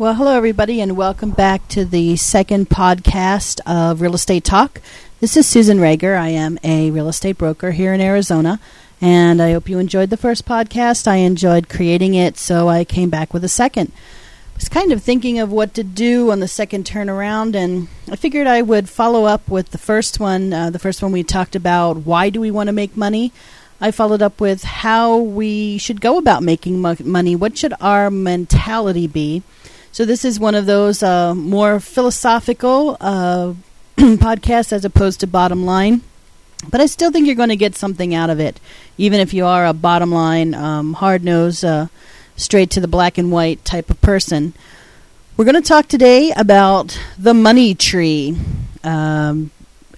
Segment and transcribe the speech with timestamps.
[0.00, 4.80] Well, hello, everybody, and welcome back to the second podcast of Real Estate Talk.
[5.20, 6.16] This is Susan Rager.
[6.16, 8.60] I am a real estate broker here in Arizona,
[9.02, 11.06] and I hope you enjoyed the first podcast.
[11.06, 13.92] I enjoyed creating it, so I came back with a second.
[13.94, 18.16] I was kind of thinking of what to do on the second turnaround, and I
[18.16, 20.50] figured I would follow up with the first one.
[20.50, 23.34] Uh, the first one we talked about why do we want to make money.
[23.82, 27.36] I followed up with how we should go about making mo- money.
[27.36, 29.42] What should our mentality be?
[29.92, 33.54] So this is one of those uh, more philosophical uh,
[33.96, 36.02] podcasts as opposed to bottom line.
[36.68, 38.60] But I still think you're going to get something out of it,
[38.98, 41.86] even if you are a bottom line, um, hard nosed, uh,
[42.36, 44.54] straight to the black and white type of person.
[45.36, 48.36] We're going to talk today about the money tree.
[48.84, 49.50] Um,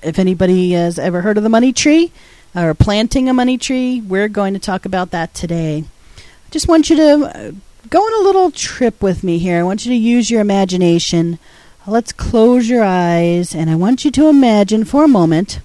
[0.03, 2.13] if anybody has ever heard of the money tree
[2.55, 5.85] or planting a money tree, we're going to talk about that today.
[6.17, 7.53] I just want you to uh,
[7.89, 9.59] go on a little trip with me here.
[9.59, 11.39] I want you to use your imagination.
[11.87, 15.61] Let's close your eyes, and I want you to imagine for a moment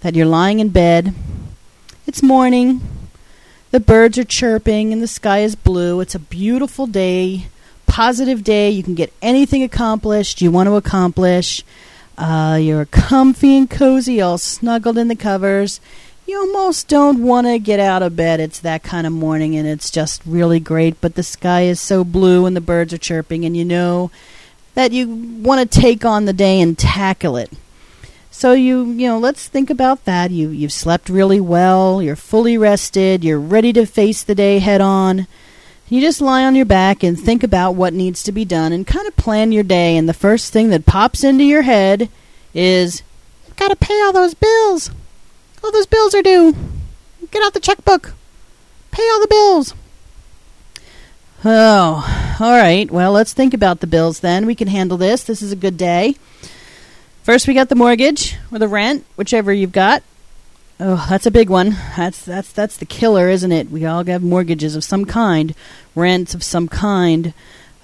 [0.00, 1.14] that you're lying in bed.
[2.06, 2.82] It's morning.
[3.70, 6.00] The birds are chirping, and the sky is blue.
[6.00, 7.46] It's a beautiful day,
[7.86, 8.70] positive day.
[8.70, 11.64] You can get anything accomplished you want to accomplish.
[12.16, 15.80] Uh, you're comfy and cozy, all snuggled in the covers
[16.26, 18.40] you almost don't want to get out of bed.
[18.40, 22.04] It's that kind of morning and it's just really great, but the sky is so
[22.04, 24.10] blue and the birds are chirping and you know
[24.74, 27.50] that you want to take on the day and tackle it.
[28.30, 30.30] So you, you know, let's think about that.
[30.30, 34.80] You you've slept really well, you're fully rested, you're ready to face the day head
[34.80, 35.26] on.
[35.88, 38.86] You just lie on your back and think about what needs to be done and
[38.86, 42.08] kind of plan your day and the first thing that pops into your head
[42.54, 43.02] is
[43.56, 44.90] got to pay all those bills.
[46.04, 46.54] Bills are due.
[47.30, 48.12] Get out the checkbook.
[48.90, 49.74] Pay all the bills.
[51.46, 52.90] Oh, all right.
[52.90, 54.44] Well, let's think about the bills then.
[54.44, 55.24] We can handle this.
[55.24, 56.16] This is a good day.
[57.22, 60.02] First, we got the mortgage or the rent, whichever you've got.
[60.78, 61.78] Oh, that's a big one.
[61.96, 63.70] That's that's that's the killer, isn't it?
[63.70, 65.54] We all have mortgages of some kind,
[65.94, 67.32] rents of some kind.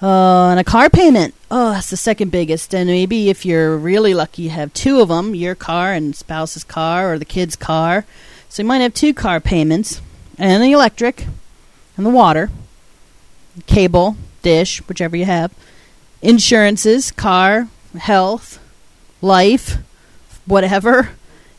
[0.01, 1.35] Uh, and a car payment.
[1.51, 2.73] Oh, that's the second biggest.
[2.73, 6.63] And maybe if you're really lucky, you have two of them your car and spouse's
[6.63, 8.05] car or the kid's car.
[8.49, 10.01] So you might have two car payments
[10.37, 11.27] and the electric
[11.97, 12.49] and the water,
[13.67, 15.53] cable, dish, whichever you have,
[16.21, 18.59] insurances, car, health,
[19.21, 19.77] life,
[20.45, 21.09] whatever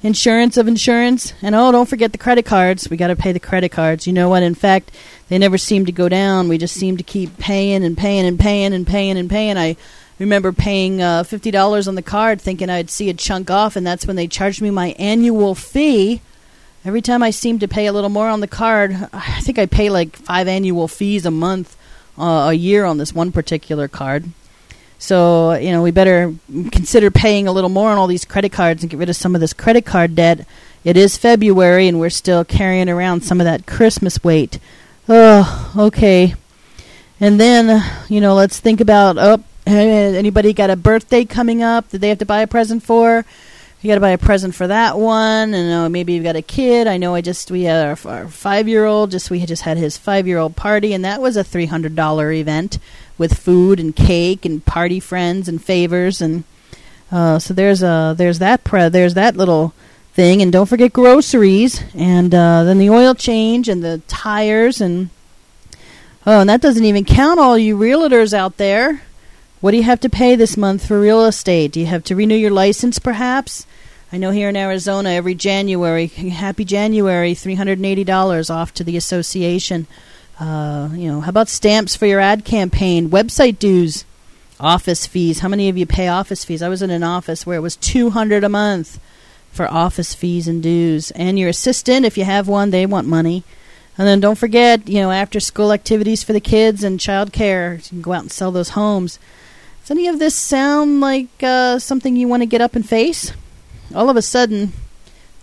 [0.03, 1.33] insurance of insurance.
[1.43, 2.91] And oh, don't forget the credit cards.
[2.91, 4.07] We got to pay the credit cards.
[4.07, 4.43] You know what?
[4.43, 4.91] In fact,
[5.29, 6.49] they never seem to go down.
[6.49, 9.57] We just seem to keep paying and paying and paying and paying and paying.
[9.57, 9.77] I
[10.19, 14.07] remember paying uh, $50 on the card thinking I'd see a chunk off, and that's
[14.07, 16.21] when they charged me my annual fee.
[16.85, 19.67] Every time I seem to pay a little more on the card, I think I
[19.67, 21.77] pay like five annual fees a month,
[22.19, 24.25] uh, a year on this one particular card.
[25.03, 26.33] So, you know, we better
[26.71, 29.35] consider paying a little more on all these credit cards and get rid of some
[29.35, 30.47] of this credit card debt.
[30.85, 34.61] It is February and we're still carrying around some of that Christmas weight.
[35.09, 36.37] Oh, okay.
[37.19, 41.99] And then, you know, let's think about oh, anybody got a birthday coming up that
[41.99, 43.25] they have to buy a present for?
[43.82, 46.43] you got to buy a present for that one, and uh, maybe you've got a
[46.43, 46.87] kid.
[46.87, 49.76] I know I just we had our, our five year old just we just had
[49.76, 52.79] his five year old party, and that was a three hundred dollar event
[53.23, 56.43] with food and cake and party friends and favors, and
[57.13, 59.73] uh, so there's a there's that pre- there's that little
[60.13, 65.11] thing, and don't forget groceries, and uh, then the oil change and the tires, and
[66.27, 69.03] oh, and that doesn't even count all you realtors out there.
[69.61, 71.71] What do you have to pay this month for real estate?
[71.71, 73.65] Do you have to renew your license, perhaps?
[74.13, 79.87] I know here in Arizona, every January, happy January, $380 off to the association.
[80.43, 84.05] Uh, you know, how about stamps for your ad campaign, website dues,
[84.59, 85.39] office fees?
[85.39, 86.62] How many of you pay office fees?
[86.62, 88.99] I was in an office where it was 200 a month
[89.53, 91.12] for office fees and dues.
[91.12, 93.44] And your assistant, if you have one, they want money.
[93.97, 97.75] And then don't forget, you know, after school activities for the kids and child care.
[97.75, 99.21] You can go out and sell those homes.
[99.83, 103.31] Does any of this sound like uh, something you want to get up and face?
[103.95, 104.73] All of a sudden,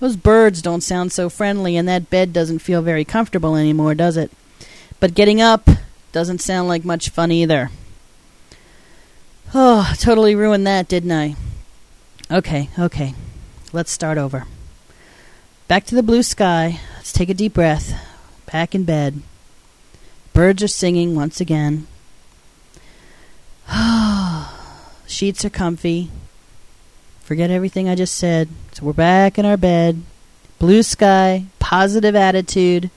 [0.02, 4.18] those birds don't sound so friendly, and that bed doesn't feel very comfortable anymore, does
[4.18, 4.30] it?
[5.00, 5.70] But getting up
[6.12, 7.70] doesn't sound like much fun either.
[9.54, 11.36] Oh, totally ruined that, didn't I?
[12.30, 13.14] Okay, okay.
[13.72, 14.46] Let's start over.
[15.68, 16.80] Back to the blue sky.
[16.96, 17.94] Let's take a deep breath.
[18.52, 19.22] Back in bed.
[20.34, 21.88] Birds are singing once again.
[25.08, 26.10] Sheets are comfy.
[27.22, 28.50] Forget everything I just said.
[28.74, 30.02] So we're back in our bed.
[30.58, 32.90] Blue sky, positive attitude.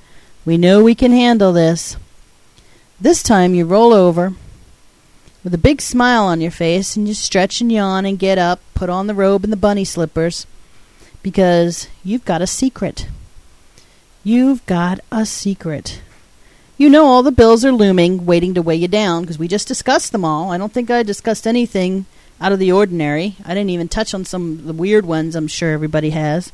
[0.44, 1.96] We know we can handle this.
[3.00, 4.34] This time you roll over,
[5.44, 8.60] with a big smile on your face, and you stretch and yawn and get up,
[8.74, 10.46] put on the robe and the bunny slippers,
[11.22, 13.06] because you've got a secret.
[14.24, 16.00] You've got a secret.
[16.76, 19.68] You know all the bills are looming, waiting to weigh you down, because we just
[19.68, 20.50] discussed them all.
[20.50, 22.06] I don't think I discussed anything
[22.40, 23.36] out of the ordinary.
[23.44, 26.50] I didn't even touch on some of the weird ones I'm sure everybody has.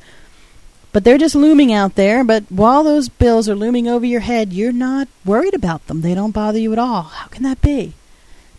[0.93, 2.25] But they're just looming out there.
[2.25, 6.01] But while those bills are looming over your head, you're not worried about them.
[6.01, 7.03] They don't bother you at all.
[7.03, 7.95] How can that be?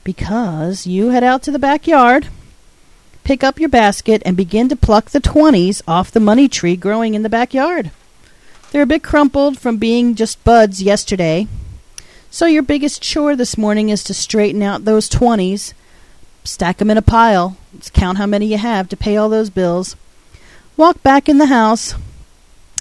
[0.03, 2.27] Because you head out to the backyard,
[3.23, 7.13] pick up your basket, and begin to pluck the 20s off the money tree growing
[7.13, 7.91] in the backyard.
[8.71, 11.47] They're a bit crumpled from being just buds yesterday.
[12.31, 15.73] So your biggest chore this morning is to straighten out those 20s,
[16.43, 17.57] stack them in a pile,
[17.93, 19.95] count how many you have to pay all those bills,
[20.77, 21.95] walk back in the house,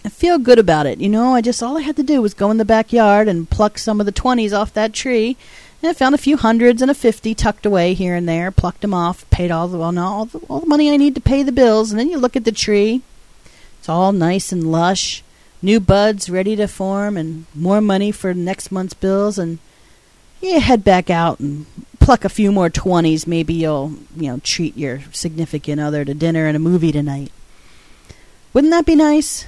[0.05, 1.01] I feel good about it.
[1.01, 3.51] You know, I just all I had to do was go in the backyard and
[3.51, 5.37] pluck some of the twenties off that tree,
[5.83, 8.51] and I found a few hundreds and a fifty tucked away here and there.
[8.51, 11.15] Plucked them off, paid all the well, no, all the, all the money I need
[11.17, 13.03] to pay the bills, and then you look at the tree.
[13.81, 15.23] It's all nice and lush,
[15.61, 19.59] new buds ready to form, and more money for next month's bills, and
[20.41, 21.67] you head back out and
[21.99, 23.27] pluck a few more twenties.
[23.27, 27.33] Maybe you'll you know treat your significant other to dinner and a movie tonight.
[28.55, 29.45] Wouldn't that be nice?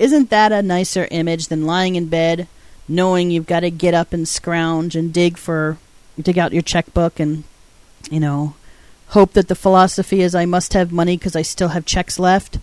[0.00, 2.48] Isn't that a nicer image than lying in bed,
[2.88, 5.76] knowing you've got to get up and scrounge and dig for,
[6.18, 7.44] dig out your checkbook and,
[8.10, 8.54] you know,
[9.08, 12.56] hope that the philosophy is I must have money because I still have checks left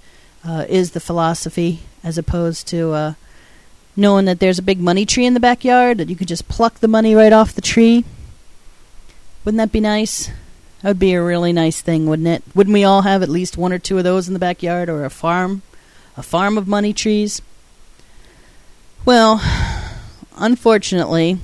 [0.44, 3.14] uh, is the philosophy as opposed to uh,
[3.96, 6.80] knowing that there's a big money tree in the backyard that you could just pluck
[6.80, 8.04] the money right off the tree.
[9.46, 10.32] Wouldn't that be nice?
[10.82, 12.44] That would be a really nice thing, wouldn't it?
[12.56, 15.06] Wouldn't we all have at least one or two of those in the backyard or
[15.06, 15.62] a farm?
[16.18, 17.42] A farm of money trees?
[19.06, 19.42] Well,
[20.36, 21.38] unfortunately,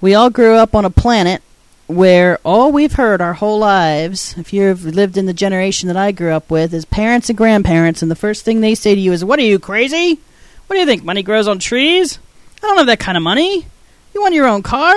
[0.00, 1.42] we all grew up on a planet
[1.86, 6.12] where all we've heard our whole lives, if you've lived in the generation that I
[6.12, 9.12] grew up with, is parents and grandparents, and the first thing they say to you
[9.12, 10.20] is, What are you, crazy?
[10.66, 11.04] What do you think?
[11.04, 12.18] Money grows on trees?
[12.62, 13.66] I don't have that kind of money.
[14.14, 14.94] You want your own car?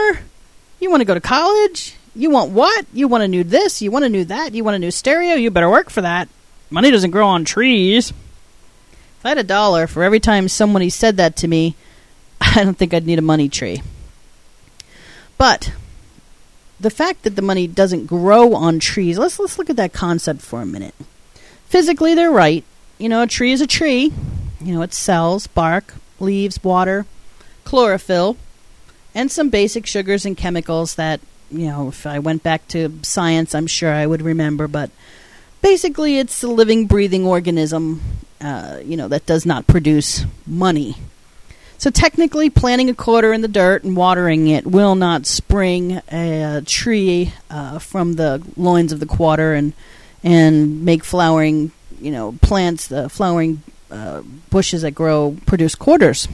[0.80, 1.96] You want to go to college?
[2.16, 2.86] You want what?
[2.94, 3.82] You want a new this?
[3.82, 4.54] You want a new that?
[4.54, 5.36] You want a new stereo?
[5.36, 6.28] You better work for that.
[6.70, 8.14] Money doesn't grow on trees.
[9.20, 11.76] If I had a dollar for every time somebody said that to me,
[12.42, 13.82] I don't think I'd need a money tree.
[15.38, 15.74] But
[16.80, 20.42] the fact that the money doesn't grow on trees, let's let's look at that concept
[20.42, 20.96] for a minute.
[21.66, 22.64] Physically they're right.
[22.98, 24.14] You know, a tree is a tree.
[24.62, 27.06] You know, it cells, bark, leaves, water,
[27.66, 28.38] chlorophyll,
[29.14, 31.20] and some basic sugars and chemicals that,
[31.52, 34.92] you know, if I went back to science, I'm sure I would remember, but
[35.62, 38.02] basically it's a living breathing organism
[38.42, 40.96] uh, you know, that does not produce money.
[41.78, 46.62] So technically, planting a quarter in the dirt and watering it will not spring a
[46.66, 49.74] tree uh, from the loins of the quarter and
[50.22, 56.28] and make flowering, you know, plants, the flowering uh, bushes that grow produce quarters.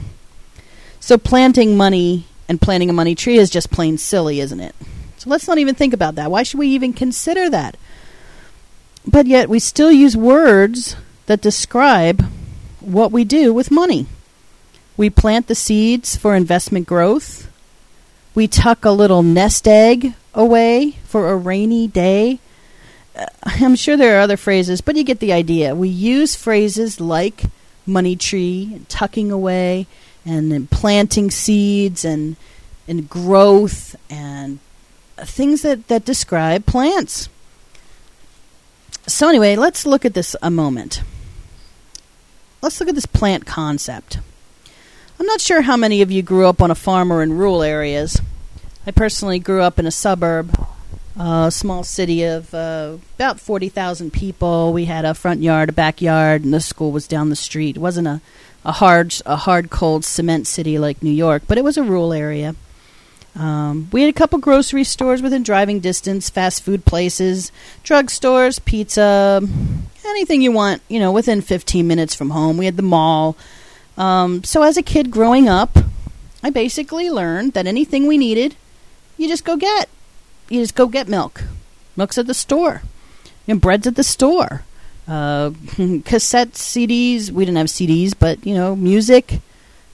[0.98, 4.74] So planting money and planting a money tree is just plain silly, isn't it?
[5.18, 6.30] So let's not even think about that.
[6.30, 7.76] Why should we even consider that?
[9.06, 10.96] But yet we still use words
[11.26, 12.24] that describe
[12.80, 14.06] what we do with money.
[14.96, 17.50] We plant the seeds for investment growth.
[18.34, 22.38] We tuck a little nest egg away for a rainy day.
[23.14, 25.74] Uh, I'm sure there are other phrases, but you get the idea.
[25.74, 27.44] We use phrases like
[27.86, 29.86] money tree, and tucking away,
[30.24, 32.36] and planting seeds and
[32.88, 34.60] and growth and
[35.18, 37.28] things that, that describe plants.
[39.06, 41.02] So anyway, let's look at this a moment
[42.66, 44.18] let's look at this plant concept.
[45.20, 47.62] I'm not sure how many of you grew up on a farm or in rural
[47.62, 48.20] areas.
[48.84, 50.66] I personally grew up in a suburb,
[51.16, 54.72] a small city of uh, about 40,000 people.
[54.72, 57.76] We had a front yard, a backyard, and the school was down the street.
[57.76, 58.20] It wasn't a,
[58.64, 62.12] a hard, a hard, cold cement city like New York, but it was a rural
[62.12, 62.56] area.
[63.36, 67.52] Um, we had a couple grocery stores within driving distance, fast food places,
[67.84, 69.40] drugstores, pizza,
[70.08, 72.56] anything you want, you know, within 15 minutes from home.
[72.56, 73.36] We had the mall.
[73.96, 75.78] Um, so as a kid growing up,
[76.42, 78.56] I basically learned that anything we needed,
[79.16, 79.88] you just go get.
[80.48, 81.42] You just go get milk.
[81.96, 82.82] Milk's at the store.
[83.46, 84.62] You know, bread's at the store.
[85.08, 85.52] Uh,
[86.04, 87.30] cassette CDs.
[87.30, 89.40] We didn't have CDs, but you know, music,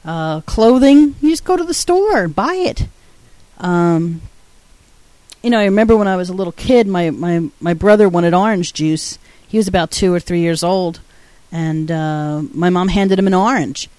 [0.04, 1.14] uh, clothing.
[1.21, 2.87] You just go to the store buy it.
[3.59, 4.23] Um,
[5.42, 8.35] you know, I remember when I was a little kid, my, my, my brother wanted
[8.35, 9.19] orange juice.
[9.52, 11.00] He was about two or three years old,
[11.52, 13.90] and uh, my mom handed him an orange.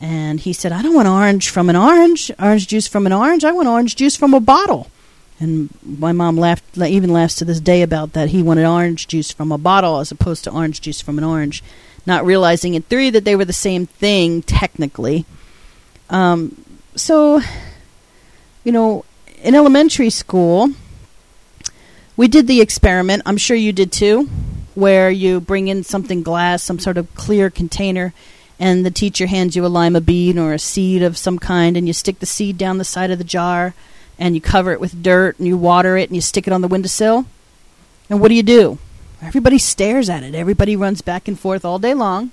[0.00, 3.44] And he said, I don't want orange from an orange, orange juice from an orange.
[3.44, 4.90] I want orange juice from a bottle.
[5.38, 8.30] And my mom laughed, even laughs to this day about that.
[8.30, 11.62] He wanted orange juice from a bottle as opposed to orange juice from an orange,
[12.06, 15.26] not realizing in theory that they were the same thing technically.
[16.08, 16.64] Um,
[16.96, 17.42] so,
[18.64, 19.04] you know,
[19.42, 20.70] in elementary school,
[22.16, 23.24] we did the experiment.
[23.26, 24.30] I'm sure you did too,
[24.74, 28.12] where you bring in something glass, some sort of clear container,
[28.58, 31.86] and the teacher hands you a lima bean or a seed of some kind, and
[31.86, 33.74] you stick the seed down the side of the jar
[34.18, 36.60] and you cover it with dirt and you water it and you stick it on
[36.60, 37.26] the windowsill.
[38.08, 38.78] And what do you do?
[39.20, 40.34] Everybody stares at it.
[40.34, 42.30] Everybody runs back and forth all day long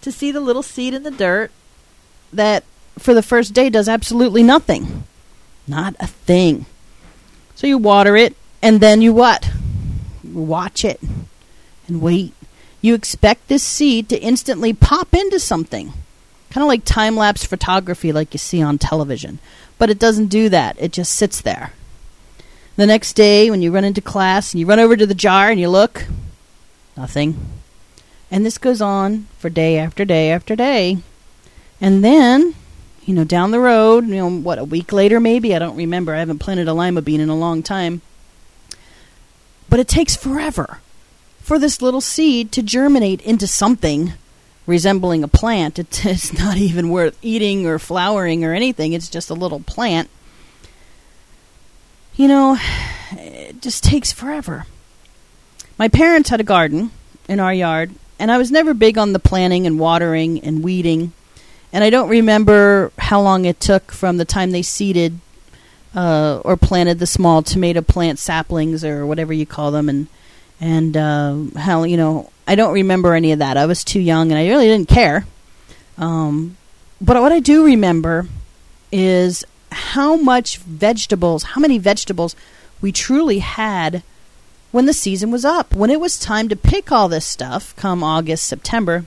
[0.00, 1.50] to see the little seed in the dirt
[2.32, 2.64] that
[2.98, 5.04] for the first day does absolutely nothing.
[5.66, 6.66] Not a thing.
[7.54, 9.50] So you water it and then you what?
[10.24, 11.00] Watch it
[11.90, 12.32] and wait.
[12.80, 15.92] You expect this seed to instantly pop into something.
[16.50, 19.38] Kind of like time lapse photography, like you see on television.
[19.78, 20.76] But it doesn't do that.
[20.78, 21.72] It just sits there.
[22.76, 25.50] The next day, when you run into class and you run over to the jar
[25.50, 26.06] and you look,
[26.96, 27.38] nothing.
[28.30, 30.98] And this goes on for day after day after day.
[31.80, 32.54] And then,
[33.04, 35.54] you know, down the road, you know, what, a week later maybe?
[35.54, 36.14] I don't remember.
[36.14, 38.00] I haven't planted a lima bean in a long time.
[39.68, 40.78] But it takes forever
[41.50, 44.12] for this little seed to germinate into something
[44.68, 45.80] resembling a plant.
[46.06, 48.92] It's not even worth eating or flowering or anything.
[48.92, 50.08] It's just a little plant.
[52.14, 52.56] You know,
[53.10, 54.64] it just takes forever.
[55.76, 56.92] My parents had a garden
[57.28, 57.90] in our yard,
[58.20, 61.12] and I was never big on the planting and watering and weeding.
[61.72, 65.18] And I don't remember how long it took from the time they seeded
[65.96, 70.06] uh, or planted the small tomato plant saplings or whatever you call them, and
[70.60, 73.56] and uh, how you know I don't remember any of that.
[73.56, 75.26] I was too young and I really didn't care.
[75.98, 76.56] Um,
[77.00, 78.26] but what I do remember
[78.92, 82.34] is how much vegetables, how many vegetables
[82.80, 84.02] we truly had
[84.72, 85.74] when the season was up.
[85.74, 89.04] When it was time to pick all this stuff come August, September.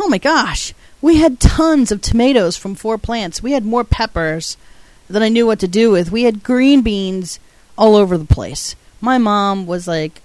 [0.00, 3.42] Oh my gosh, we had tons of tomatoes from four plants.
[3.42, 4.56] We had more peppers
[5.08, 6.12] than I knew what to do with.
[6.12, 7.40] We had green beans
[7.76, 8.74] all over the place.
[9.00, 10.20] My mom was like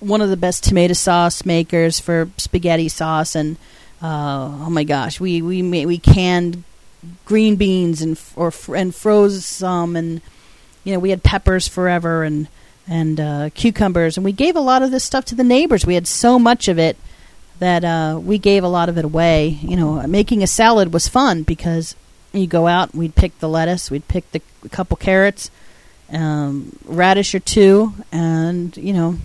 [0.00, 3.56] one of the best tomato sauce makers for spaghetti sauce, and
[4.02, 6.64] uh, oh my gosh, we we made, we canned
[7.24, 10.20] green beans and or and froze some, and
[10.84, 12.48] you know we had peppers forever and
[12.88, 15.86] and uh, cucumbers, and we gave a lot of this stuff to the neighbors.
[15.86, 16.96] We had so much of it
[17.58, 19.48] that uh, we gave a lot of it away.
[19.62, 21.94] You know, making a salad was fun because
[22.32, 25.50] you go out, we'd pick the lettuce, we'd pick the couple carrots,
[26.12, 29.16] um, radish or two, and you know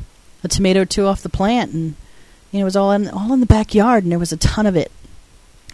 [0.44, 1.96] a tomato or two off the plant, and
[2.52, 4.66] you know, it was all in all in the backyard, and there was a ton
[4.66, 4.92] of it,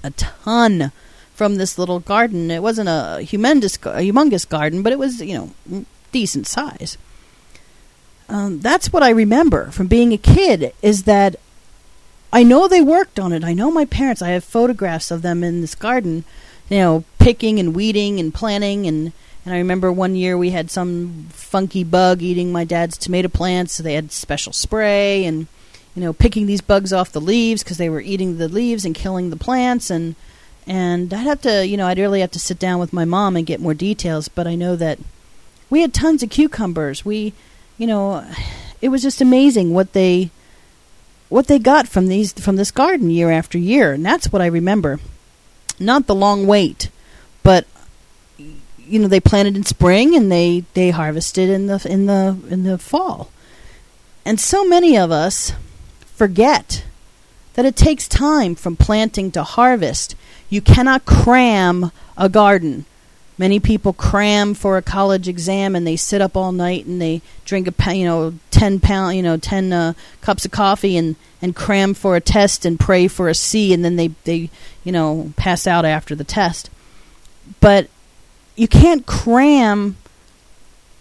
[0.04, 0.92] a ton
[1.34, 2.52] from this little garden.
[2.52, 6.98] It wasn't a humongous, a humongous garden, but it was you know decent size.
[8.30, 10.74] Um, that's what I remember from being a kid.
[10.82, 11.36] Is that
[12.32, 13.44] I know they worked on it.
[13.44, 14.22] I know my parents.
[14.22, 16.24] I have photographs of them in this garden,
[16.70, 19.14] you know, picking and weeding and planting and
[19.46, 23.74] and I remember one year we had some funky bug eating my dad's tomato plants.
[23.74, 25.48] So they had special spray and,
[25.96, 28.96] you know, picking these bugs off the leaves because they were eating the leaves and
[28.96, 29.90] killing the plants.
[29.90, 30.16] And
[30.66, 33.36] and I'd have to, you know, I'd really have to sit down with my mom
[33.36, 34.30] and get more details.
[34.30, 34.98] But I know that
[35.70, 37.04] we had tons of cucumbers.
[37.04, 37.34] We,
[37.78, 38.26] you know,
[38.82, 40.30] it was just amazing what they
[41.28, 44.46] what they got from these from this garden year after year, and that's what I
[44.46, 45.02] remember.
[45.80, 46.90] Not the long wait,
[47.42, 47.66] but
[48.94, 52.64] you know they planted in spring and they they harvested in the in the in
[52.64, 53.32] the fall.
[54.24, 55.54] And so many of us
[56.06, 56.86] forget
[57.56, 60.16] that it takes time from planting to harvest.
[60.48, 62.86] You cannot cram a garden.
[63.36, 67.24] Many people cram for a college exam and they sit up all night and they
[67.46, 71.56] drink a you know ten pound you know ten uh, cups of coffee and and
[71.56, 74.52] cram for a test and pray for a C and then they they
[74.84, 76.70] you know pass out after the test.
[77.60, 77.90] But
[78.56, 79.98] you can't cram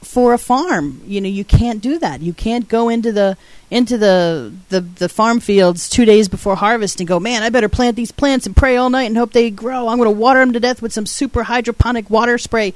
[0.02, 1.00] for a farm.
[1.06, 2.20] You know, you can't do that.
[2.20, 3.36] You can't go into the
[3.70, 7.68] into the, the the farm fields two days before harvest and go, man, I better
[7.68, 9.88] plant these plants and pray all night and hope they grow.
[9.88, 12.74] I'm going to water them to death with some super hydroponic water spray,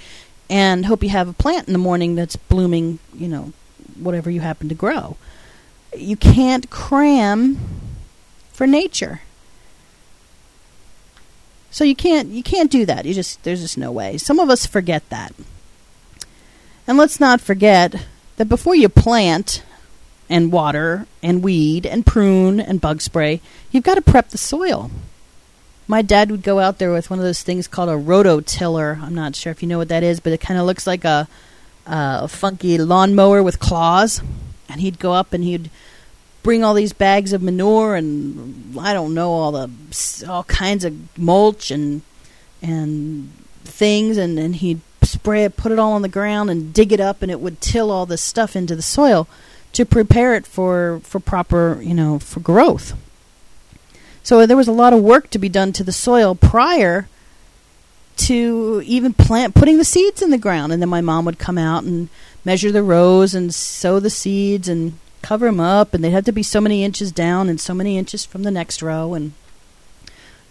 [0.48, 2.98] and hope you have a plant in the morning that's blooming.
[3.14, 3.52] You know,
[3.98, 5.16] whatever you happen to grow.
[5.96, 7.58] You can't cram
[8.52, 9.20] for nature.
[11.76, 13.04] So you can't you can't do that.
[13.04, 14.16] You just there's just no way.
[14.16, 15.34] Some of us forget that.
[16.86, 18.06] And let's not forget
[18.38, 19.62] that before you plant
[20.30, 24.90] and water and weed and prune and bug spray, you've got to prep the soil.
[25.86, 28.98] My dad would go out there with one of those things called a rototiller.
[28.98, 31.04] I'm not sure if you know what that is, but it kind of looks like
[31.04, 31.28] a
[31.86, 34.22] uh, funky lawnmower with claws,
[34.66, 35.68] and he'd go up and he'd
[36.46, 39.68] bring all these bags of manure and I don't know all the
[40.28, 42.02] all kinds of mulch and
[42.62, 43.32] and
[43.64, 47.00] things, and and he'd spray it, put it all on the ground, and dig it
[47.00, 49.26] up, and it would till all this stuff into the soil
[49.72, 52.94] to prepare it for for proper you know for growth.
[54.22, 57.08] So there was a lot of work to be done to the soil prior
[58.18, 61.58] to even plant putting the seeds in the ground and then my mom would come
[61.58, 62.08] out and
[62.46, 66.30] measure the rows and sow the seeds and cover them up and they'd have to
[66.30, 69.32] be so many inches down and so many inches from the next row and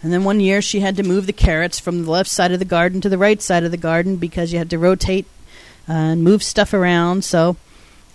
[0.02, 2.58] and then one year she had to move the carrots from the left side of
[2.58, 5.24] the garden to the right side of the garden because you had to rotate
[5.88, 7.56] uh, and move stuff around so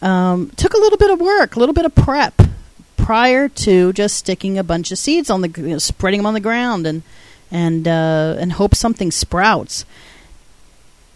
[0.04, 2.40] um, took a little bit of work a little bit of prep
[2.96, 6.36] prior to just sticking a bunch of seeds on the you know, spreading them on
[6.36, 7.02] the ground and
[7.50, 9.84] and uh, and hope something sprouts.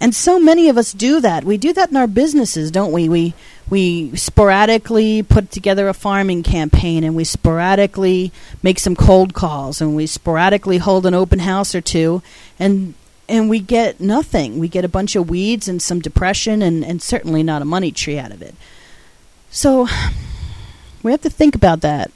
[0.02, 1.46] And so many of us do that.
[1.46, 3.08] We do that in our businesses, don't we?
[3.08, 3.34] We
[3.70, 9.96] we sporadically put together a farming campaign and we sporadically make some cold calls and
[9.96, 12.22] we sporadically hold an open house or two
[12.60, 12.94] and
[13.28, 14.60] and we get nothing.
[14.60, 17.92] We get a bunch of weeds and some depression and, and certainly not a money
[17.92, 18.54] tree out of it.
[19.50, 19.88] So
[21.02, 22.12] we have to think about that.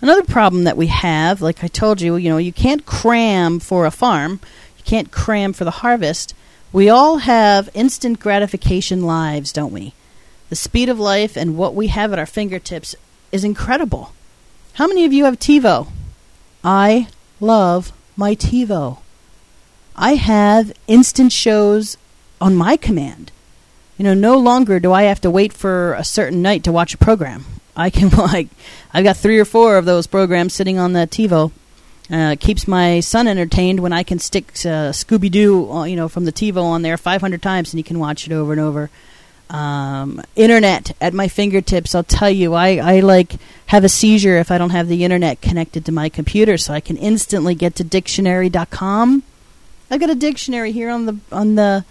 [0.00, 3.84] Another problem that we have, like I told you, you know, you can't cram for
[3.84, 4.40] a farm,
[4.78, 6.34] you can't cram for the harvest.
[6.72, 9.92] We all have instant gratification lives, don't we?
[10.50, 12.96] The speed of life and what we have at our fingertips
[13.30, 14.12] is incredible.
[14.74, 15.86] How many of you have TiVo?
[16.64, 17.08] I
[17.38, 18.98] love my TiVo.
[19.94, 21.96] I have instant shows
[22.40, 23.30] on my command.
[23.96, 26.94] You know, no longer do I have to wait for a certain night to watch
[26.94, 27.44] a program.
[27.76, 28.48] I can like
[28.92, 31.52] I've got three or four of those programs sitting on the TiVo.
[32.10, 36.08] Uh, keeps my son entertained when I can stick uh, Scooby Doo, uh, you know,
[36.08, 38.90] from the TiVo on there 500 times, and he can watch it over and over.
[39.50, 41.92] Um, internet at my fingertips.
[41.94, 43.34] I'll tell you, I, I like
[43.66, 46.78] have a seizure if I don't have the internet connected to my computer, so I
[46.78, 49.24] can instantly get to dictionary.com.
[49.90, 51.84] I got a dictionary here on the on the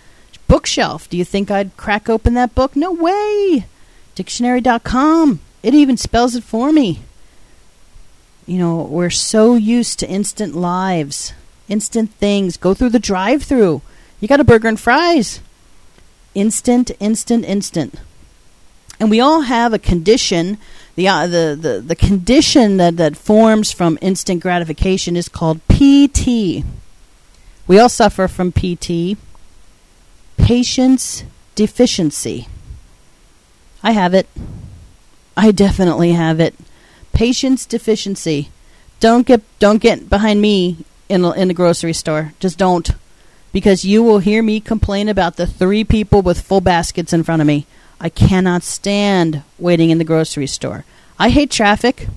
[0.48, 1.10] bookshelf.
[1.10, 2.78] Do you think I'd crack open that book?
[2.78, 3.66] No way.
[4.16, 5.42] Dictionary.com.
[5.62, 7.02] It even spells it for me.
[8.46, 11.34] You know, we're so used to instant lives,
[11.68, 12.58] instant things.
[12.58, 13.82] Go through the drive through.
[14.20, 15.42] You got a burger and fries.
[16.36, 17.96] Instant, instant, instant.
[19.00, 20.58] And we all have a condition.
[20.96, 26.64] The, uh, the, the, the condition that, that forms from instant gratification is called PD.
[27.68, 29.18] We all suffer from PD.
[30.38, 31.24] Patience
[31.56, 32.48] deficiency.
[33.82, 34.28] I have it.
[35.38, 36.56] I definitely have it.
[37.14, 38.50] Patience deficiency.
[39.00, 42.34] Don't get don't get behind me in in the grocery store.
[42.40, 42.92] Just don't,
[43.52, 47.42] because you will hear me complain about the three people with full baskets in front
[47.42, 47.66] of me.
[48.00, 50.86] I cannot stand waiting in the grocery store.
[51.18, 52.08] I hate traffic,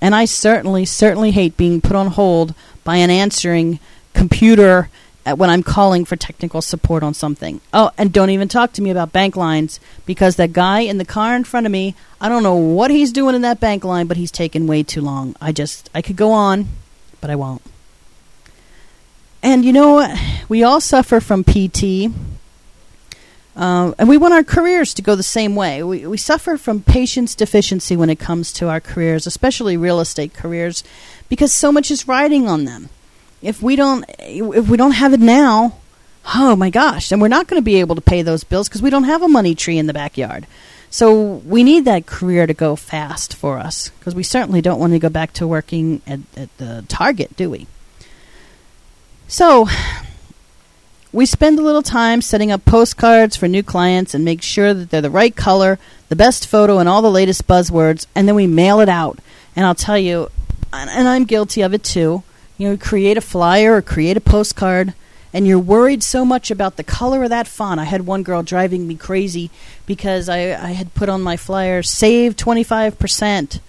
[0.00, 3.80] and I certainly certainly hate being put on hold by an answering
[4.14, 4.88] computer
[5.36, 7.60] when I'm calling for technical support on something.
[7.72, 11.04] Oh, and don't even talk to me about bank lines because that guy in the
[11.04, 14.06] car in front of me, I don't know what he's doing in that bank line,
[14.06, 15.36] but he's taking way too long.
[15.40, 16.68] I just, I could go on,
[17.20, 17.62] but I won't.
[19.42, 20.18] And you know what?
[20.50, 22.12] We all suffer from PD.
[23.56, 25.82] Uh, and we want our careers to go the same way.
[25.82, 30.34] We, we suffer from patience deficiency when it comes to our careers, especially real estate
[30.34, 30.84] careers,
[31.30, 32.90] because so much is riding on them
[33.42, 35.76] if we don't if we don't have it now,
[36.34, 38.82] oh my gosh, then we're not going to be able to pay those bills because
[38.82, 40.46] we don't have a money tree in the backyard.
[40.90, 44.92] So we need that career to go fast for us because we certainly don't want
[44.92, 47.66] to go back to working at, at the Target, do we?
[49.28, 49.68] So
[51.12, 54.90] we spend a little time setting up postcards for new clients and make sure that
[54.90, 58.46] they're the right color, the best photo, and all the latest buzzwords, and then we
[58.46, 59.18] mail it out.
[59.56, 60.28] And I'll tell you,
[60.72, 62.22] and I'm guilty of it too
[62.60, 64.92] you know, create a flyer or create a postcard,
[65.32, 67.80] and you're worried so much about the color of that font.
[67.80, 69.50] I had one girl driving me crazy
[69.86, 73.60] because I, I had put on my flyer, save 25%,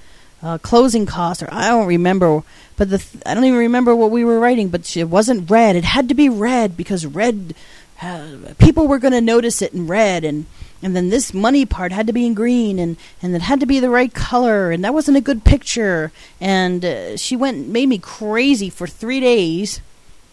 [0.43, 2.43] uh, closing costs, or I don't remember,
[2.77, 5.75] but the th- I don't even remember what we were writing, but it wasn't red.
[5.75, 7.53] It had to be red because red,
[8.01, 10.45] uh, people were going to notice it in red, and
[10.83, 13.65] and then this money part had to be in green and and it had to
[13.65, 17.87] be the right color and that wasn't a good picture and uh, she went made
[17.87, 19.81] me crazy for 3 days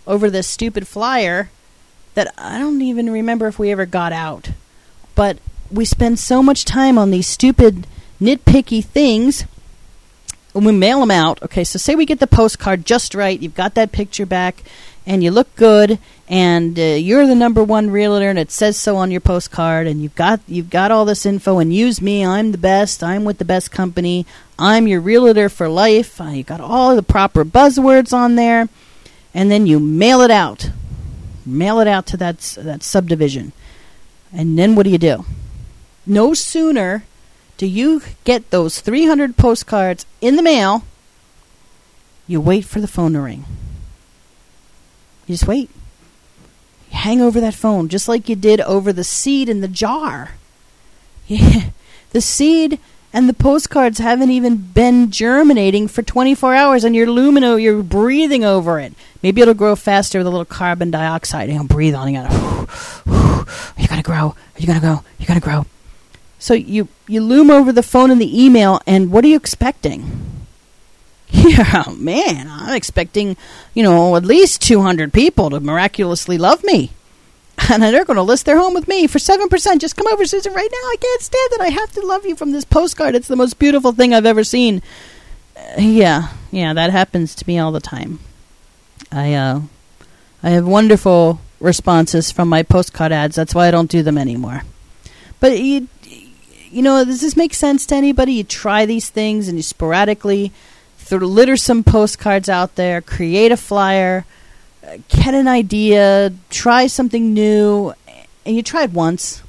[0.06, 1.50] over this stupid flyer
[2.14, 4.50] that I don't even remember if we ever got out
[5.14, 5.38] but
[5.70, 7.86] we spend so much time on these stupid
[8.20, 9.44] nitpicky things
[10.58, 13.54] when we mail them out, okay, so say we get the postcard just right, you've
[13.54, 14.64] got that picture back,
[15.06, 18.96] and you look good, and uh, you're the number one realtor, and it says so
[18.96, 22.50] on your postcard, and you've got you've got all this info, and use me, I'm
[22.50, 24.26] the best, I'm with the best company,
[24.58, 26.20] I'm your realtor for life.
[26.20, 28.68] Uh, you got all the proper buzzwords on there,
[29.32, 30.70] and then you mail it out,
[31.46, 33.52] mail it out to that that subdivision,
[34.32, 35.24] and then what do you do?
[36.04, 37.04] No sooner
[37.58, 40.84] do you get those 300 postcards in the mail,
[42.26, 43.44] you wait for the phone to ring.
[45.26, 45.68] You just wait.
[46.90, 50.30] You hang over that phone just like you did over the seed in the jar.
[52.10, 52.78] The seed
[53.12, 58.44] and the postcards haven't even been germinating for 24 hours and you're lumino you're breathing
[58.44, 62.08] over it maybe it'll grow faster with a little carbon dioxide you know breathe on
[62.08, 63.46] it you gotta
[63.78, 65.66] you gotta grow You're gonna go You're gonna grow
[66.38, 70.28] so you you loom over the phone and the email, and what are you expecting?
[71.30, 73.36] Yeah, man, I'm expecting,
[73.74, 76.90] you know, at least 200 people to miraculously love me.
[77.70, 79.78] And they're going to list their home with me for 7%.
[79.78, 80.88] Just come over, Susan, right now.
[80.88, 81.60] I can't stand it.
[81.60, 83.14] I have to love you from this postcard.
[83.14, 84.80] It's the most beautiful thing I've ever seen.
[85.56, 88.20] Uh, yeah, yeah, that happens to me all the time.
[89.10, 89.62] I, uh,
[90.42, 93.36] I have wonderful responses from my postcard ads.
[93.36, 94.62] That's why I don't do them anymore.
[95.40, 95.88] But you,
[96.70, 98.34] you know, does this make sense to anybody?
[98.34, 100.52] You try these things and you sporadically
[101.08, 104.24] th- litter some postcards out there, create a flyer,
[104.86, 107.94] uh, get an idea, try something new,
[108.44, 109.42] and you try it once,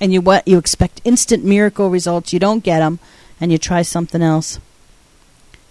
[0.00, 2.32] and you what you expect instant miracle results.
[2.32, 2.98] You don't get them,
[3.40, 4.58] and you try something else.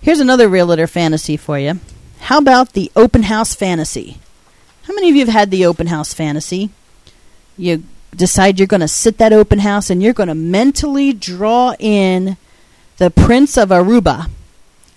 [0.02, 1.80] Here's another realtor fantasy for you.
[2.22, 4.18] How about the open house fantasy?
[4.84, 6.70] How many of you have had the open house fantasy?
[7.58, 7.84] You
[8.16, 12.38] decide you're going to sit that open house and you're going to mentally draw in
[12.98, 14.30] the Prince of Aruba.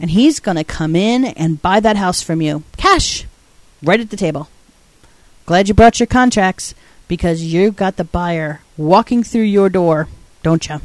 [0.00, 2.64] And he's going to come in and buy that house from you.
[2.76, 3.26] Cash!
[3.82, 4.48] Right at the table.
[5.46, 6.74] Glad you brought your contracts
[7.06, 10.08] because you've got the buyer walking through your door,
[10.42, 10.80] don't you?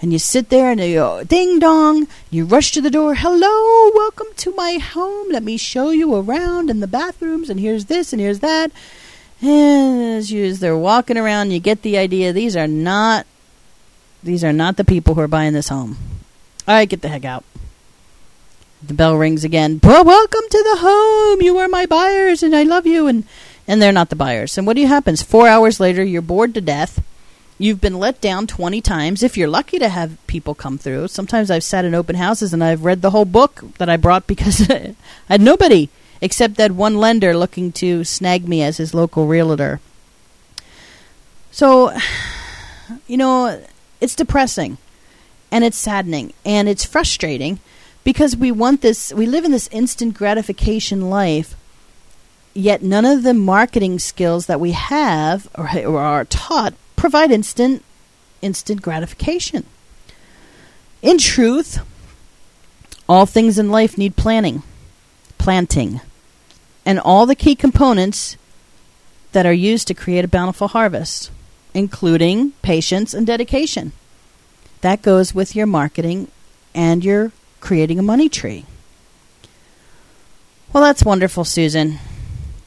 [0.00, 2.06] And you sit there and you go, ding dong.
[2.30, 3.14] You rush to the door.
[3.14, 5.28] Hello, welcome to my home.
[5.30, 7.48] Let me show you around in the bathrooms.
[7.48, 8.70] And here's this and here's that.
[9.42, 12.32] And as you as they're walking around, you get the idea.
[12.32, 13.26] These are not
[14.22, 15.96] these are not the people who are buying this home.
[16.66, 17.44] All right, get the heck out.
[18.82, 19.80] The bell rings again.
[19.82, 21.42] Well, welcome to the home.
[21.42, 23.06] You are my buyers, and I love you.
[23.06, 23.24] And
[23.68, 24.56] and they're not the buyers.
[24.56, 25.22] And what do you happens?
[25.22, 27.02] Four hours later, you're bored to death.
[27.58, 29.22] You've been let down 20 times.
[29.22, 32.62] If you're lucky to have people come through, sometimes I've sat in open houses and
[32.62, 34.94] I've read the whole book that I brought because I
[35.28, 35.88] had nobody
[36.26, 39.78] except that one lender looking to snag me as his local realtor.
[41.52, 41.96] So,
[43.06, 43.62] you know,
[44.00, 44.76] it's depressing
[45.52, 47.60] and it's saddening and it's frustrating
[48.02, 51.54] because we want this, we live in this instant gratification life,
[52.54, 57.84] yet none of the marketing skills that we have or, or are taught provide instant
[58.42, 59.64] instant gratification.
[61.02, 61.78] In truth,
[63.08, 64.64] all things in life need planning
[65.46, 66.00] planting,
[66.86, 68.36] and all the key components
[69.32, 71.30] that are used to create a bountiful harvest,
[71.74, 73.92] including patience and dedication.
[74.80, 76.28] That goes with your marketing
[76.74, 78.64] and your creating a money tree.
[80.72, 81.98] Well, that's wonderful, Susan.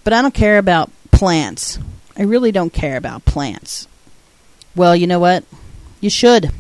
[0.03, 1.79] But I don't care about plants.
[2.17, 3.87] I really don't care about plants.
[4.75, 5.45] Well, you know what?
[6.01, 6.51] You should.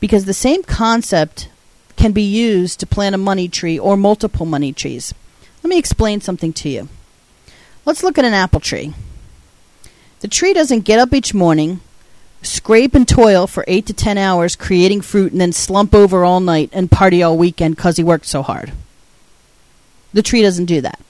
[0.00, 1.48] Because the same concept
[1.96, 5.14] can be used to plant a money tree or multiple money trees.
[5.68, 6.88] Let me explain something to you.
[7.84, 8.94] Let's look at an apple tree.
[10.20, 11.82] The tree doesn't get up each morning,
[12.40, 16.40] scrape and toil for 8 to 10 hours creating fruit, and then slump over all
[16.40, 18.72] night and party all weekend because he worked so hard.
[20.14, 21.00] The tree doesn't do that.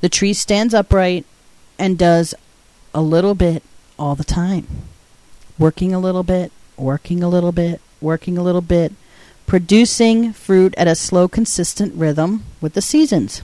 [0.00, 1.26] The tree stands upright
[1.76, 2.36] and does
[2.94, 3.64] a little bit
[3.98, 4.68] all the time.
[5.58, 8.92] Working a little bit, working a little bit, working a little bit,
[9.50, 13.42] producing fruit at a slow, consistent rhythm with the seasons.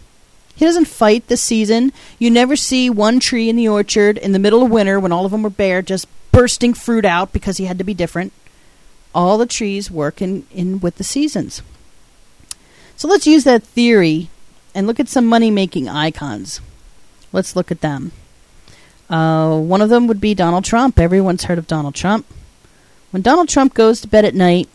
[0.54, 1.92] He doesn't fight the season.
[2.20, 5.24] You never see one tree in the orchard in the middle of winter when all
[5.24, 8.32] of them were bare just bursting fruit out because he had to be different.
[9.16, 11.60] All the trees work in, in with the seasons.
[12.94, 14.30] So let's use that theory
[14.76, 16.60] and look at some money making icons.
[17.32, 18.12] Let's look at them.
[19.10, 21.00] Uh, one of them would be Donald Trump.
[21.00, 22.26] Everyone's heard of Donald Trump.
[23.10, 24.68] When Donald Trump goes to bed at night,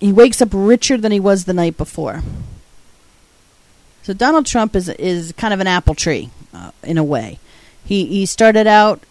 [0.00, 2.22] he wakes up richer than he was the night before.
[4.02, 7.38] So Donald Trump is is kind of an apple tree uh, in a way.
[7.84, 9.02] He he started out,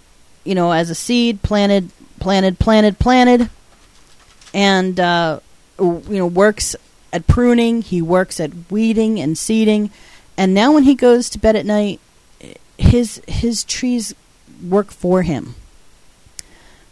[0.43, 3.49] you know, as a seed planted, planted, planted, planted,
[4.53, 5.39] and uh,
[5.79, 6.75] you know works
[7.13, 9.91] at pruning, he works at weeding and seeding,
[10.35, 11.99] and now when he goes to bed at night,
[12.77, 14.15] his his trees
[14.67, 15.55] work for him.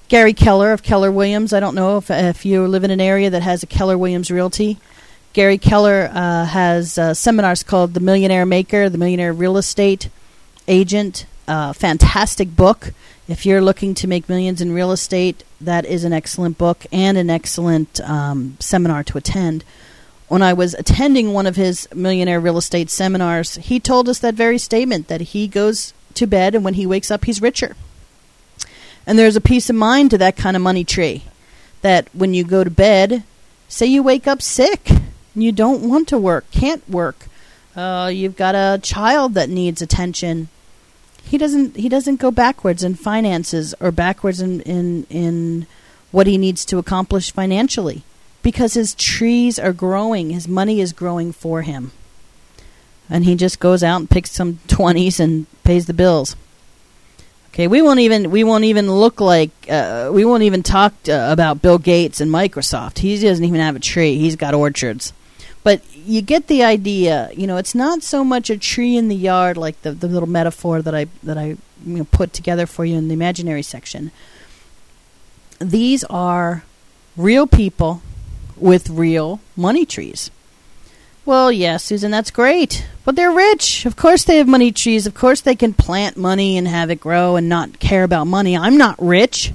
[0.08, 1.52] Gary Keller of Keller Williams.
[1.52, 4.30] I don't know if if you live in an area that has a Keller Williams
[4.30, 4.78] Realty.
[5.34, 10.10] Gary Keller uh, has uh, seminars called The Millionaire Maker, The Millionaire Real Estate
[10.68, 11.26] Agent.
[11.48, 12.94] Uh, fantastic book.
[13.28, 17.18] If you're looking to make millions in real estate, that is an excellent book and
[17.18, 19.64] an excellent um, seminar to attend.
[20.28, 24.36] When I was attending one of his millionaire real estate seminars, he told us that
[24.36, 27.76] very statement that he goes to bed and when he wakes up, he's richer.
[29.08, 31.24] And there's a peace of mind to that kind of money tree.
[31.82, 33.24] That when you go to bed,
[33.68, 37.28] say you wake up sick and you don't want to work, can't work,
[37.76, 40.48] uh, you've got a child that needs attention.
[41.24, 41.76] He doesn't.
[41.76, 45.68] He doesn't go backwards in finances or backwards in in in
[46.12, 48.04] what he needs to accomplish financially
[48.42, 50.30] because his trees are growing.
[50.30, 51.92] His money is growing for him,
[53.10, 56.36] and he just goes out and picks some twenties and pays the bills.
[57.56, 61.30] Okay, we won't even we won't even look like uh, we won't even talk uh,
[61.32, 62.98] about Bill Gates and Microsoft.
[62.98, 64.18] He doesn't even have a tree.
[64.18, 65.14] He's got orchards.
[65.64, 67.30] But you get the idea.
[67.34, 70.28] You know, it's not so much a tree in the yard like the, the little
[70.28, 74.12] metaphor that I that I you know, put together for you in the imaginary section.
[75.60, 76.66] These are
[77.16, 78.02] real people
[78.58, 80.30] with real money trees.
[81.26, 82.86] Well, yeah, Susan, that's great.
[83.04, 83.86] But they're rich.
[83.88, 85.08] Of course they have money trees.
[85.08, 88.56] Of course they can plant money and have it grow and not care about money.
[88.56, 89.52] I'm not rich.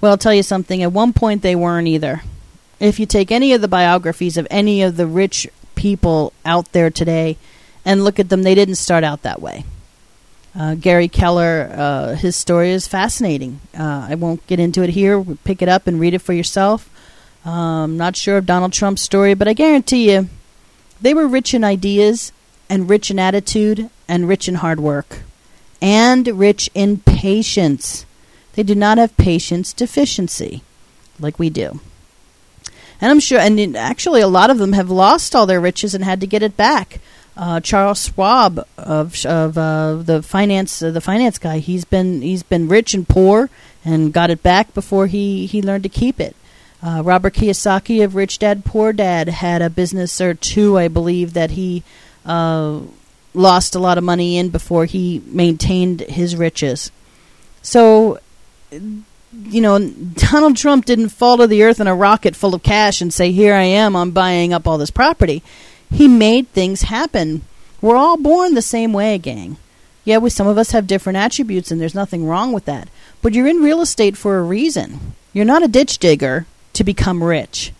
[0.00, 0.82] Well, I'll tell you something.
[0.82, 2.22] At one point they weren't either.
[2.80, 6.90] If you take any of the biographies of any of the rich people out there
[6.90, 7.36] today
[7.84, 9.64] and look at them, they didn't start out that way.
[10.58, 13.60] Uh, Gary Keller, uh, his story is fascinating.
[13.78, 15.22] Uh, I won't get into it here.
[15.44, 16.88] Pick it up and read it for yourself.
[17.44, 20.28] Um, not sure of Donald Trump's story, but I guarantee you
[21.00, 22.32] they were rich in ideas
[22.68, 25.20] and rich in attitude and rich in hard work
[25.80, 28.06] and rich in patience.
[28.54, 30.62] They do not have patience deficiency
[31.20, 31.80] like we do.
[33.00, 36.02] And I'm sure, and actually, a lot of them have lost all their riches and
[36.02, 37.00] had to get it back.
[37.36, 42.42] Uh, Charles Schwab of of uh, the finance uh, the finance guy, he's been he's
[42.42, 43.50] been rich and poor
[43.84, 46.34] and got it back before he he learned to keep it.
[46.82, 51.32] Uh, Robert Kiyosaki of Rich Dad Poor Dad had a business or two, I believe,
[51.32, 51.82] that he
[52.24, 52.80] uh,
[53.34, 56.90] lost a lot of money in before he maintained his riches.
[57.62, 58.20] So,
[58.70, 63.00] you know, Donald Trump didn't fall to the earth in a rocket full of cash
[63.00, 65.42] and say, Here I am, I'm buying up all this property.
[65.90, 67.42] He made things happen.
[67.80, 69.56] We're all born the same way, gang.
[70.04, 72.88] Yeah, we, some of us have different attributes, and there's nothing wrong with that.
[73.22, 75.14] But you're in real estate for a reason.
[75.32, 77.72] You're not a ditch digger to become rich.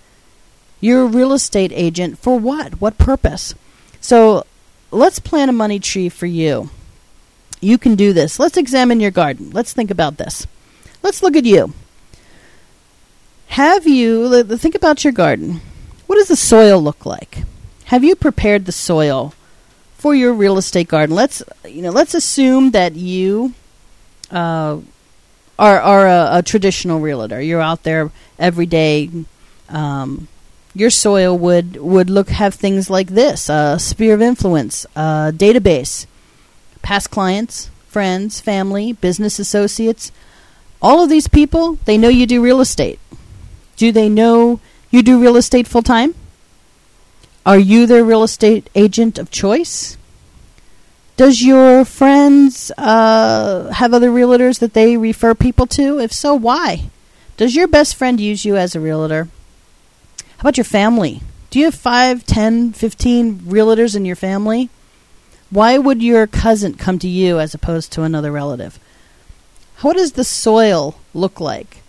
[0.81, 2.81] You're a real estate agent for what?
[2.81, 3.55] What purpose?
[4.01, 4.45] So
[4.91, 6.71] let's plant a money tree for you.
[7.61, 8.39] You can do this.
[8.39, 9.51] Let's examine your garden.
[9.51, 10.47] Let's think about this.
[11.03, 11.75] Let's look at you.
[13.49, 15.61] Have you, think about your garden.
[16.07, 17.39] What does the soil look like?
[17.87, 19.35] Have you prepared the soil
[19.95, 21.15] for your real estate garden?
[21.15, 23.55] Let's, you know, let's assume that you
[24.31, 24.79] uh,
[25.59, 27.41] are, are a, a traditional realtor.
[27.41, 29.11] You're out there every day.
[29.69, 30.29] Um,
[30.75, 36.07] your soil would would look have things like this: a sphere of influence, a database,
[36.83, 40.13] past clients, friends, family, business associates.
[40.83, 43.01] All of these people, they know you do real estate.
[43.77, 46.15] Do they know you do real estate full time?
[47.47, 49.97] Are you their real estate agent of choice?
[51.17, 55.99] Does your friends uh, have other realtors that they refer people to?
[55.99, 56.91] If so, why?
[57.37, 59.29] Does your best friend use you as a realtor?
[60.39, 61.21] How about your family?
[61.51, 64.71] Do you have 5, 10, 15 realtors in your family?
[65.51, 68.79] Why would your cousin come to you as opposed to another relative?
[69.83, 71.83] What does the soil look like?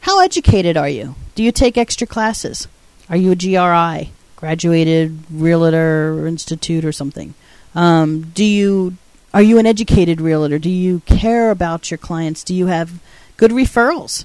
[0.00, 1.14] How educated are you?
[1.34, 2.66] Do you take extra classes?
[3.10, 7.34] Are you a GRI, graduated realtor institute or something?
[7.74, 8.96] Um, do you
[9.34, 10.58] are you an educated realtor?
[10.58, 12.44] Do you care about your clients?
[12.44, 13.00] Do you have
[13.36, 14.24] good referrals?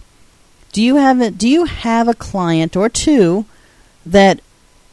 [0.72, 3.46] Do you have a, do you have a client or two
[4.06, 4.40] that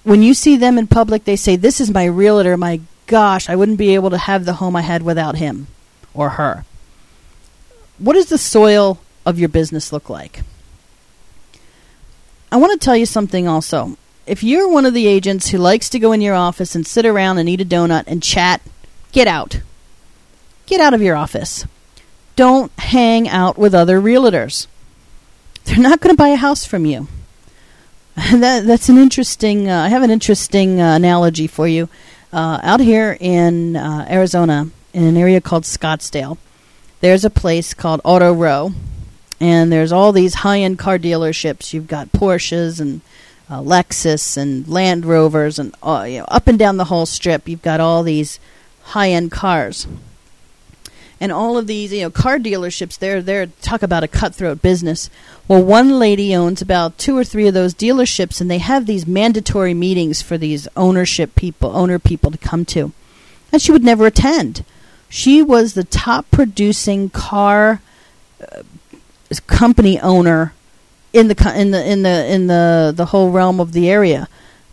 [0.04, 3.56] when you see them in public they say this is my realtor, my gosh, I
[3.56, 5.66] wouldn't be able to have the home I had without him
[6.14, 6.64] or her.
[7.98, 10.42] What does the soil of your business look like?
[12.50, 13.96] I want to tell you something also.
[14.26, 17.06] If you're one of the agents who likes to go in your office and sit
[17.06, 18.60] around and eat a donut and chat,
[19.12, 19.60] get out.
[20.66, 21.64] Get out of your office.
[22.34, 24.66] Don't hang out with other realtors.
[25.66, 27.08] They're not going to buy a house from you.
[28.16, 29.68] that, that's an interesting.
[29.68, 31.88] Uh, I have an interesting uh, analogy for you.
[32.32, 36.38] Uh, out here in uh, Arizona, in an area called Scottsdale,
[37.00, 38.72] there's a place called Auto Row,
[39.40, 41.72] and there's all these high-end car dealerships.
[41.72, 43.00] You've got Porsches and
[43.50, 47.48] uh, Lexus and Land Rovers, and uh, you know, up and down the whole strip,
[47.48, 48.38] you've got all these
[48.82, 49.86] high-end cars
[51.20, 55.10] and all of these you know car dealerships, they're, they're, talk about a cutthroat business.
[55.48, 59.06] Well one lady owns about two or three of those dealerships and they have these
[59.06, 62.92] mandatory meetings for these ownership people owner people to come to.
[63.52, 64.64] And she would never attend.
[65.08, 67.80] She was the top producing car
[68.40, 68.62] uh,
[69.46, 70.52] company owner
[71.12, 74.28] in the in the in the in the the whole realm of the area.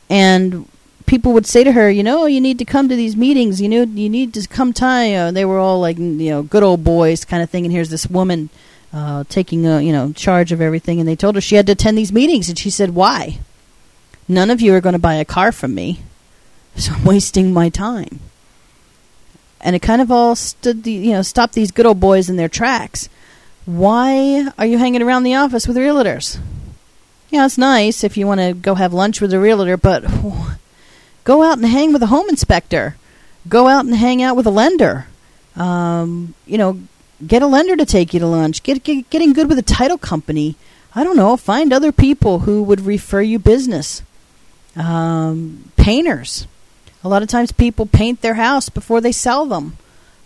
[0.09, 0.67] And
[1.13, 3.61] people would say to her, you know, you need to come to these meetings.
[3.61, 5.11] You know, you need to come time.
[5.11, 7.65] Know, they were all like, you know, good old boys kind of thing.
[7.65, 8.49] And here's this woman
[8.91, 10.99] uh, taking, uh, you know, charge of everything.
[10.99, 12.49] And they told her she had to attend these meetings.
[12.49, 13.37] And she said, why?
[14.27, 15.99] None of you are going to buy a car from me.
[16.75, 18.19] So I'm wasting my time.
[19.61, 22.35] And it kind of all stood, the, you know, stopped these good old boys in
[22.35, 23.07] their tracks.
[23.67, 26.39] Why are you hanging around the office with realtors?
[27.29, 30.03] Yeah, it's nice if you want to go have lunch with a realtor, but
[31.23, 32.95] Go out and hang with a home inspector.
[33.47, 35.07] Go out and hang out with a lender.
[35.55, 36.79] Um, you know,
[37.25, 38.63] get a lender to take you to lunch.
[38.63, 40.55] Get, get getting good with a title company.
[40.95, 41.35] I don't know.
[41.37, 44.01] Find other people who would refer you business.
[44.75, 46.47] Um, painters.
[47.03, 49.77] A lot of times people paint their house before they sell them.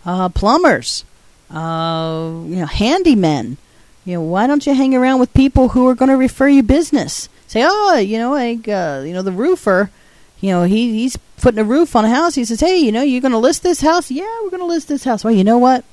[0.04, 1.04] Uh, plumbers.
[1.50, 3.56] Uh, you know, handymen.
[4.04, 6.62] You know, why don't you hang around with people who are going to refer you
[6.62, 7.28] business?
[7.46, 9.90] Say, oh, you know, like, uh, you know, the roofer
[10.40, 12.34] you know, he he's putting a roof on a house.
[12.34, 14.10] He says, "Hey, you know, you're going to list this house?
[14.10, 15.24] Yeah, we're going to list this house.
[15.24, 15.84] Well, you know what?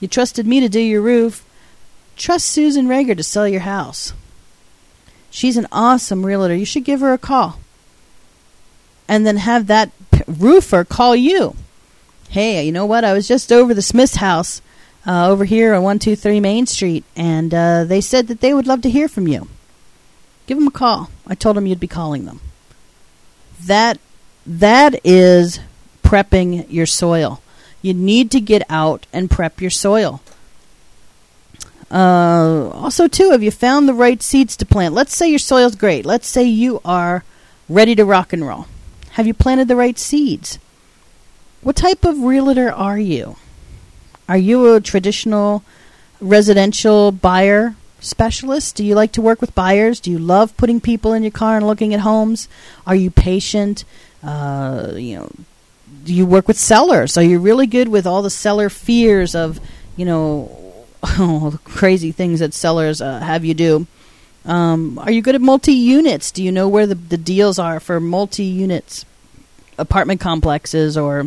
[0.00, 1.44] You trusted me to do your roof.
[2.16, 4.12] Trust Susan Rager to sell your house.
[5.30, 6.54] She's an awesome realtor.
[6.54, 7.60] You should give her a call.
[9.08, 9.92] And then have that
[10.26, 11.54] roofer call you.
[12.28, 13.04] Hey, you know what?
[13.04, 14.60] I was just over the Smith's house
[15.06, 18.82] uh, over here on 123 Main Street, and uh, they said that they would love
[18.82, 19.48] to hear from you.
[20.46, 21.10] Give them a call.
[21.26, 22.40] I told them you'd be calling them
[23.60, 23.98] that
[24.46, 25.60] that is
[26.02, 27.40] prepping your soil.
[27.82, 30.20] You need to get out and prep your soil.
[31.90, 34.94] Uh, also, too, have you found the right seeds to plant?
[34.94, 36.04] Let's say your soil's great.
[36.04, 37.24] Let's say you are
[37.68, 38.66] ready to rock and roll.
[39.10, 40.58] Have you planted the right seeds?
[41.62, 43.36] What type of realtor are you?
[44.28, 45.62] Are you a traditional
[46.20, 48.76] residential buyer specialist?
[48.76, 50.00] Do you like to work with buyers?
[50.00, 52.48] Do you love putting people in your car and looking at homes?
[52.86, 53.84] Are you patient?
[54.22, 55.30] Uh, you know,
[56.04, 57.16] do you work with sellers?
[57.16, 59.60] Are you really good with all the seller fears of,
[59.96, 60.74] you know,
[61.18, 63.86] all the crazy things that sellers uh, have you do?
[64.44, 66.30] Um, are you good at multi units?
[66.30, 69.04] Do you know where the, the deals are for multi units,
[69.76, 71.26] apartment complexes, or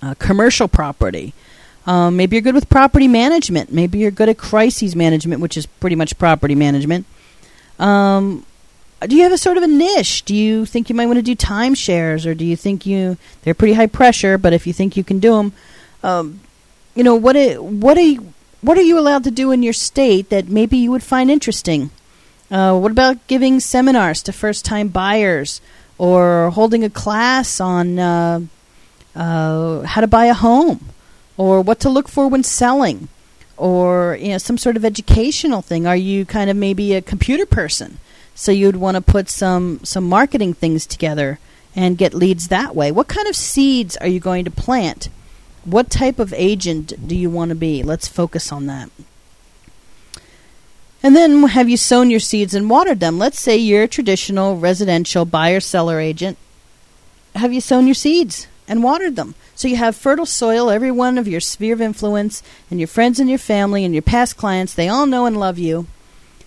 [0.00, 1.34] uh, commercial property?
[1.90, 3.72] Um, maybe you're good with property management.
[3.72, 7.04] Maybe you're good at crises management, which is pretty much property management.
[7.80, 8.46] Um,
[9.08, 10.24] do you have a sort of a niche?
[10.24, 13.54] Do you think you might want to do timeshares, or do you think you they're
[13.54, 14.38] pretty high pressure?
[14.38, 15.52] But if you think you can do them,
[16.04, 16.40] um,
[16.94, 17.34] you know what?
[17.34, 20.76] It, what are you, what are you allowed to do in your state that maybe
[20.78, 21.90] you would find interesting?
[22.52, 25.60] Uh, what about giving seminars to first-time buyers,
[25.98, 28.40] or holding a class on uh,
[29.16, 30.89] uh, how to buy a home?
[31.40, 33.08] Or what to look for when selling
[33.56, 35.86] or you know some sort of educational thing.
[35.86, 37.98] Are you kind of maybe a computer person?
[38.34, 41.38] So you'd want to put some some marketing things together
[41.74, 42.92] and get leads that way.
[42.92, 45.08] What kind of seeds are you going to plant?
[45.64, 47.82] What type of agent do you want to be?
[47.82, 48.90] Let's focus on that.
[51.02, 53.18] And then have you sown your seeds and watered them?
[53.18, 56.36] Let's say you're a traditional residential buyer seller agent.
[57.34, 61.18] Have you sown your seeds and watered them so you have fertile soil, every one
[61.18, 64.72] of your sphere of influence, and your friends and your family and your past clients,
[64.72, 65.86] they all know and love you.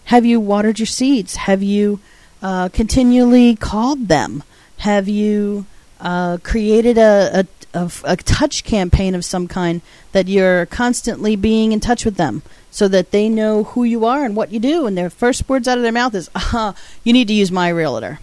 [0.06, 1.36] Have you watered your seeds?
[1.36, 2.00] Have you
[2.42, 4.42] uh, continually called them?
[4.78, 5.68] Have you
[6.00, 7.46] uh, created a,
[7.76, 12.16] a, a, a touch campaign of some kind that you're constantly being in touch with
[12.16, 12.42] them
[12.72, 14.88] so that they know who you are and what you do?
[14.88, 17.70] And their first words out of their mouth is, uh, you need to use my
[17.70, 18.20] realtor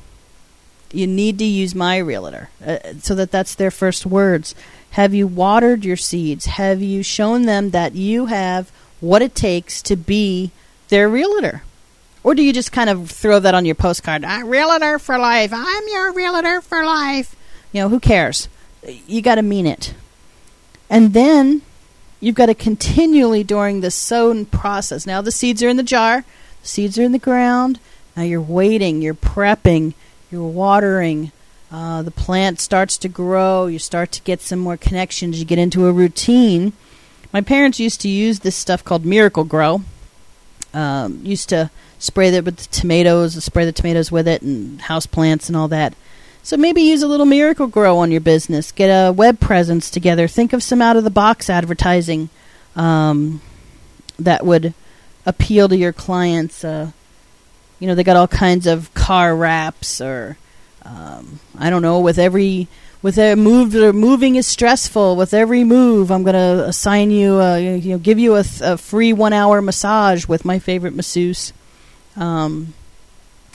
[0.93, 4.57] you need to use my realtor uh, so that that's their first words
[4.91, 6.47] have you watered your seeds?
[6.47, 8.70] Have you shown them that you have
[9.01, 10.51] what it takes to be
[10.88, 11.62] their realtor?
[12.22, 14.24] Or do you just kind of throw that on your postcard?
[14.24, 15.53] I'm realtor for life.
[15.55, 17.34] I'm your realtor for life.
[17.72, 18.49] You know, who cares?
[19.07, 19.95] You got to mean it.
[20.91, 21.62] And then
[22.18, 25.07] you've got to continually during the sown process.
[25.07, 26.24] Now the seeds are in the jar,
[26.62, 27.78] the seeds are in the ground,
[28.16, 29.95] Now you're waiting, you're prepping,
[30.30, 31.32] you're watering.
[31.70, 33.66] Uh, the plant starts to grow.
[33.66, 35.38] You start to get some more connections.
[35.38, 36.72] You get into a routine.
[37.32, 39.82] My parents used to use this stuff called Miracle-Gro.
[40.74, 45.06] Um, used to spray that with the tomatoes, spray the tomatoes with it, and house
[45.06, 45.94] plants and all that.
[46.42, 48.72] So maybe use a little Miracle-Gro on your business.
[48.72, 50.26] Get a web presence together.
[50.26, 52.30] Think of some out of the box advertising
[52.74, 53.42] um,
[54.18, 54.74] that would
[55.26, 56.64] appeal to your clients.
[56.64, 56.92] Uh,
[57.78, 60.36] you know, they got all kinds of car wraps or
[60.84, 62.00] um, I don't know.
[62.00, 62.68] With every
[63.02, 65.16] with a move, moving is stressful.
[65.16, 68.60] With every move, I'm going to assign you, a, you know, give you a, th-
[68.60, 71.52] a free one hour massage with my favorite masseuse.
[72.16, 72.74] Um,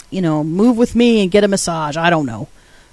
[0.10, 1.98] you know, move with me and get a massage.
[1.98, 2.48] I don't know.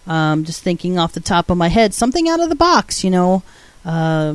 [0.07, 3.03] Um, just thinking off the top of my head, something out of the box.
[3.05, 3.43] You know,
[3.85, 4.35] uh,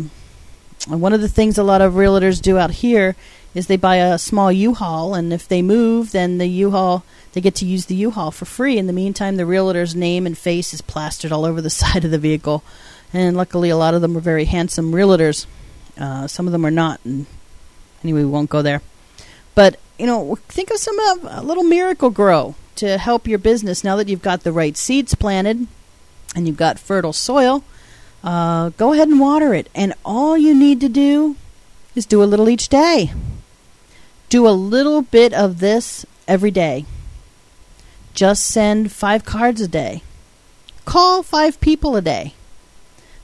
[0.87, 3.15] one of the things a lot of realtors do out here
[3.57, 7.03] is they buy a small U-Haul, and if they move, then the U-Haul
[7.33, 8.77] they get to use the U-Haul for free.
[8.77, 12.11] In the meantime, the realtor's name and face is plastered all over the side of
[12.11, 12.63] the vehicle,
[13.11, 15.47] and luckily, a lot of them are very handsome realtors.
[15.97, 17.25] Uh, some of them are not, and
[18.03, 18.81] anyway, we won't go there.
[19.55, 23.83] But you know, think of some of a little miracle grow to help your business
[23.83, 25.65] now that you've got the right seeds planted
[26.35, 27.63] and you've got fertile soil.
[28.23, 31.35] Uh, go ahead and water it, and all you need to do
[31.95, 33.11] is do a little each day.
[34.29, 36.85] Do a little bit of this every day.
[38.13, 40.01] Just send five cards a day.
[40.83, 42.33] Call five people a day.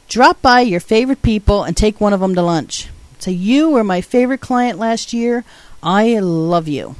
[0.08, 2.88] Drop by your favorite people and take one of them to lunch.
[3.20, 5.43] Say, You were my favorite client last year.
[5.82, 6.95] I love you.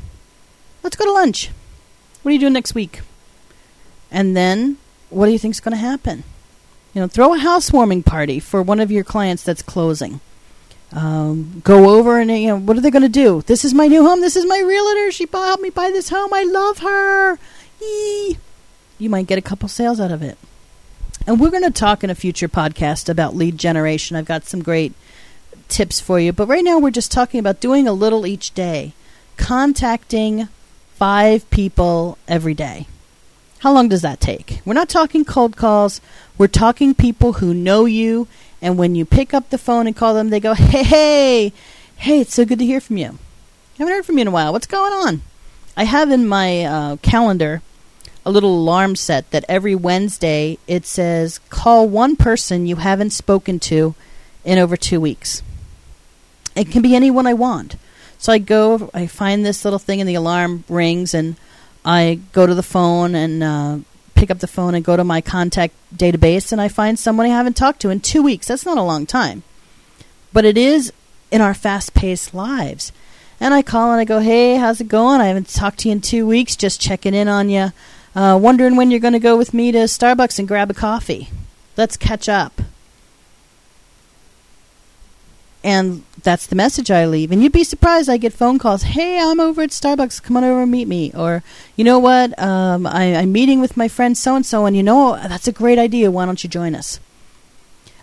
[0.82, 1.50] Let's go to lunch.
[2.22, 3.02] What are you doing next week?
[4.12, 4.78] And then,
[5.10, 6.24] what do you think is going to happen?
[6.94, 10.20] You know, throw a housewarming party for one of your clients that's closing
[10.94, 13.42] um, go over and you know what are they going to do?
[13.42, 14.22] This is my new home.
[14.22, 15.12] This is my realtor.
[15.12, 16.34] She helped me buy this home.
[16.34, 17.40] I love her.
[17.82, 18.38] Yee.
[19.00, 20.38] You might get a couple sales out of it.
[21.26, 24.16] And we're going to talk in a future podcast about lead generation.
[24.16, 24.94] I've got some great
[25.68, 28.94] tips for you, but right now we're just talking about doing a little each day,
[29.38, 30.48] contacting
[30.96, 32.88] five people every day.
[33.60, 34.60] How long does that take?
[34.66, 36.02] We're not talking cold calls.
[36.38, 38.28] We're talking people who know you
[38.64, 41.54] and when you pick up the phone and call them, they go, hey, hey,
[41.98, 43.10] hey, it's so good to hear from you.
[43.10, 44.54] I haven't heard from you in a while.
[44.54, 45.22] What's going on?
[45.76, 47.62] I have in my uh, calendar
[48.26, 53.60] a little alarm set that every Wednesday it says, call one person you haven't spoken
[53.60, 53.96] to
[54.46, 55.44] in over two weeks.
[56.56, 57.76] It can be anyone I want.
[58.18, 61.36] So I go, I find this little thing, and the alarm rings, and
[61.84, 63.78] I go to the phone and uh,
[64.16, 67.30] pick up the phone and go to my contact database and I find someone I
[67.30, 68.48] haven't talked to in two weeks.
[68.48, 69.44] That's not a long time.
[70.32, 70.92] But it is
[71.32, 72.92] in our fast paced lives.
[73.40, 75.22] And I call and I go, hey, how's it going?
[75.22, 77.72] I haven't talked to you in two weeks, just checking in on you.
[78.16, 81.30] Uh, wondering when you're going to go with me to Starbucks and grab a coffee.
[81.76, 82.62] Let's catch up
[85.64, 87.32] and that's the message I leave.
[87.32, 88.84] And you'd be surprised I get phone calls.
[88.84, 90.22] Hey, I'm over at Starbucks.
[90.22, 91.12] Come on over and meet me.
[91.14, 91.42] Or,
[91.76, 92.38] you know what?
[92.42, 95.54] Um, I, am meeting with my friend so and so, and you know that's a
[95.54, 96.12] great idea.
[96.12, 97.00] Why don't you join us?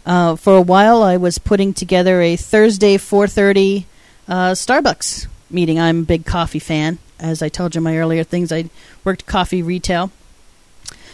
[0.07, 3.85] Uh, for a while, I was putting together a Thursday 4:30
[4.29, 5.79] uh, Starbucks meeting.
[5.79, 6.99] I'm a big coffee fan.
[7.19, 8.71] As I told you my earlier things, I
[9.05, 10.11] worked coffee retail.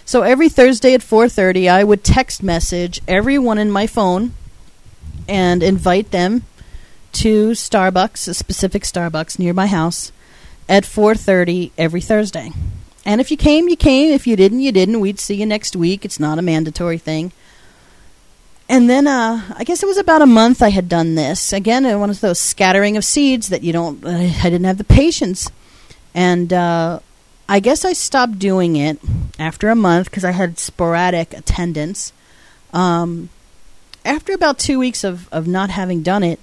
[0.05, 4.35] So every Thursday at 4:30, I would text message everyone in my phone
[5.29, 6.43] and invite them
[7.13, 10.13] to Starbucks, a specific Starbucks near my house,
[10.69, 12.53] at 4:30 every Thursday.
[13.05, 14.13] And if you came, you came.
[14.13, 15.01] If you didn't, you didn't.
[15.01, 16.05] We'd see you next week.
[16.05, 17.33] It's not a mandatory thing.
[18.69, 21.53] And then uh, I guess it was about a month I had done this.
[21.53, 24.05] Again, one of those scattering of seeds that you don't.
[24.05, 25.51] Uh, I didn't have the patience,
[26.15, 26.99] and uh,
[27.49, 28.99] I guess I stopped doing it
[29.39, 32.13] after a month because I had sporadic attendance.
[32.73, 33.29] Um,
[34.07, 36.41] after about two weeks of, of not having done it,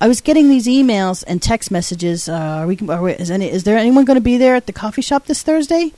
[0.00, 2.28] I was getting these emails and text messages.
[2.28, 4.66] Uh, are we, are we, is, any, is there anyone going to be there at
[4.66, 5.92] the coffee shop this Thursday?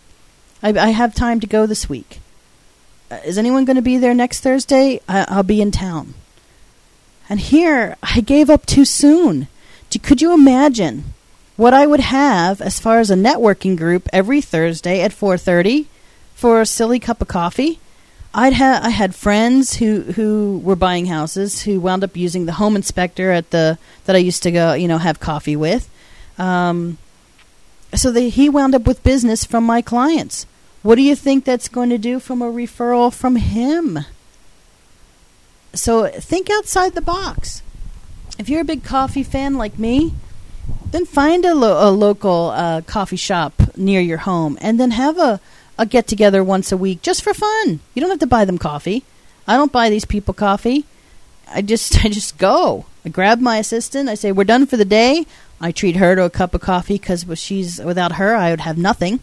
[0.62, 2.20] I, I have time to go this week.
[3.10, 5.00] Uh, is anyone going to be there next Thursday?
[5.08, 6.14] I, I'll be in town.
[7.28, 9.48] And here, I gave up too soon.
[10.02, 11.14] Could you imagine
[11.56, 15.86] what I would have as far as a networking group every Thursday at 4:30
[16.34, 17.78] for a silly cup of coffee?
[18.36, 22.52] I'd ha- I had friends who, who were buying houses who wound up using the
[22.52, 25.88] home inspector at the that I used to go you know have coffee with.
[26.36, 26.98] Um,
[27.94, 30.46] so they, he wound up with business from my clients.
[30.82, 34.00] What do you think that's going to do from a referral from him?
[35.72, 37.62] So think outside the box.
[38.38, 40.12] If you're a big coffee fan like me,
[40.90, 45.18] then find a, lo- a local uh, coffee shop near your home, and then have
[45.18, 45.40] a,
[45.78, 47.80] a get together once a week just for fun.
[47.94, 49.04] You don't have to buy them coffee.
[49.46, 50.86] I don't buy these people coffee.
[51.48, 52.86] I just I just go.
[53.04, 54.08] I grab my assistant.
[54.08, 55.26] I say we're done for the day.
[55.60, 58.78] I treat her to a cup of coffee because she's without her I would have
[58.78, 59.20] nothing.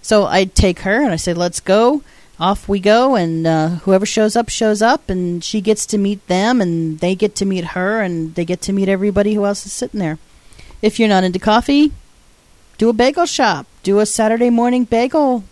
[0.00, 2.02] So I take her and I say let's go.
[2.40, 6.26] Off we go, and uh, whoever shows up shows up, and she gets to meet
[6.26, 9.64] them, and they get to meet her, and they get to meet everybody who else
[9.64, 10.18] is sitting there.
[10.80, 11.92] If you're not into coffee,
[12.78, 13.66] do a bagel shop.
[13.84, 15.44] Do a Saturday morning bagel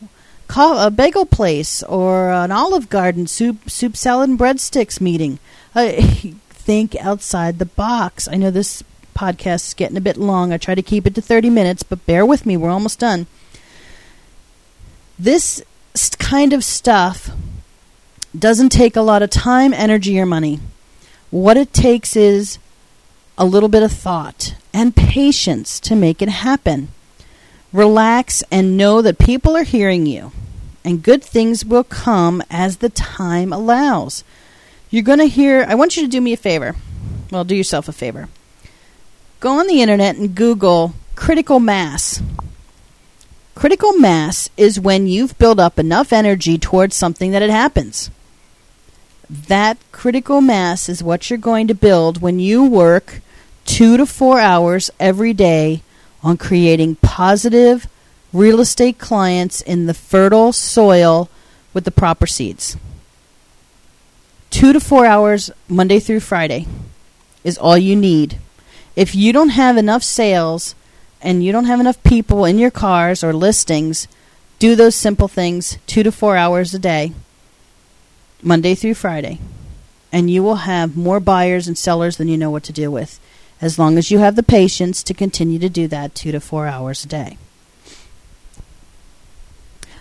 [0.57, 5.39] a bagel place or an Olive Garden soup soup salad and breadsticks meeting.
[5.75, 5.93] Uh,
[6.51, 8.29] think outside the box.
[8.29, 8.83] I know this
[9.15, 10.53] podcast is getting a bit long.
[10.53, 12.57] I try to keep it to 30 minutes, but bear with me.
[12.57, 13.27] We're almost done.
[15.19, 15.63] This
[16.19, 17.31] kind of stuff
[18.39, 20.61] doesn't take a lot of time, energy, or money.
[21.31, 22.59] What it takes is
[23.37, 26.89] a little bit of thought and patience to make it happen.
[27.73, 30.33] Relax and know that people are hearing you,
[30.85, 34.25] and good things will come as the time allows.
[34.91, 36.75] You're going to hear, I want you to do me a favor.
[37.31, 38.29] Well, do yourself a favor.
[39.39, 42.21] Go on the internet and Google critical mass.
[43.55, 48.11] Critical mass is when you've built up enough energy towards something that it happens.
[49.29, 53.21] That critical mass is what you're going to build when you work
[53.65, 55.83] two to four hours every day
[56.23, 57.87] on creating positive
[58.33, 61.29] real estate clients in the fertile soil
[61.75, 62.77] with the proper seeds.
[64.51, 66.67] Two to four hours, Monday through Friday,
[67.45, 68.39] is all you need.
[68.97, 70.75] If you don't have enough sales
[71.23, 74.09] and you don't have enough people in your cars or listings,
[74.59, 77.13] do those simple things two to four hours a day,
[78.43, 79.39] Monday through Friday,
[80.13, 83.21] and you will have more buyers and sellers than you know what to do with
[83.61, 86.67] as long as you have the patience to continue to do that two to four
[86.67, 87.37] hours a day.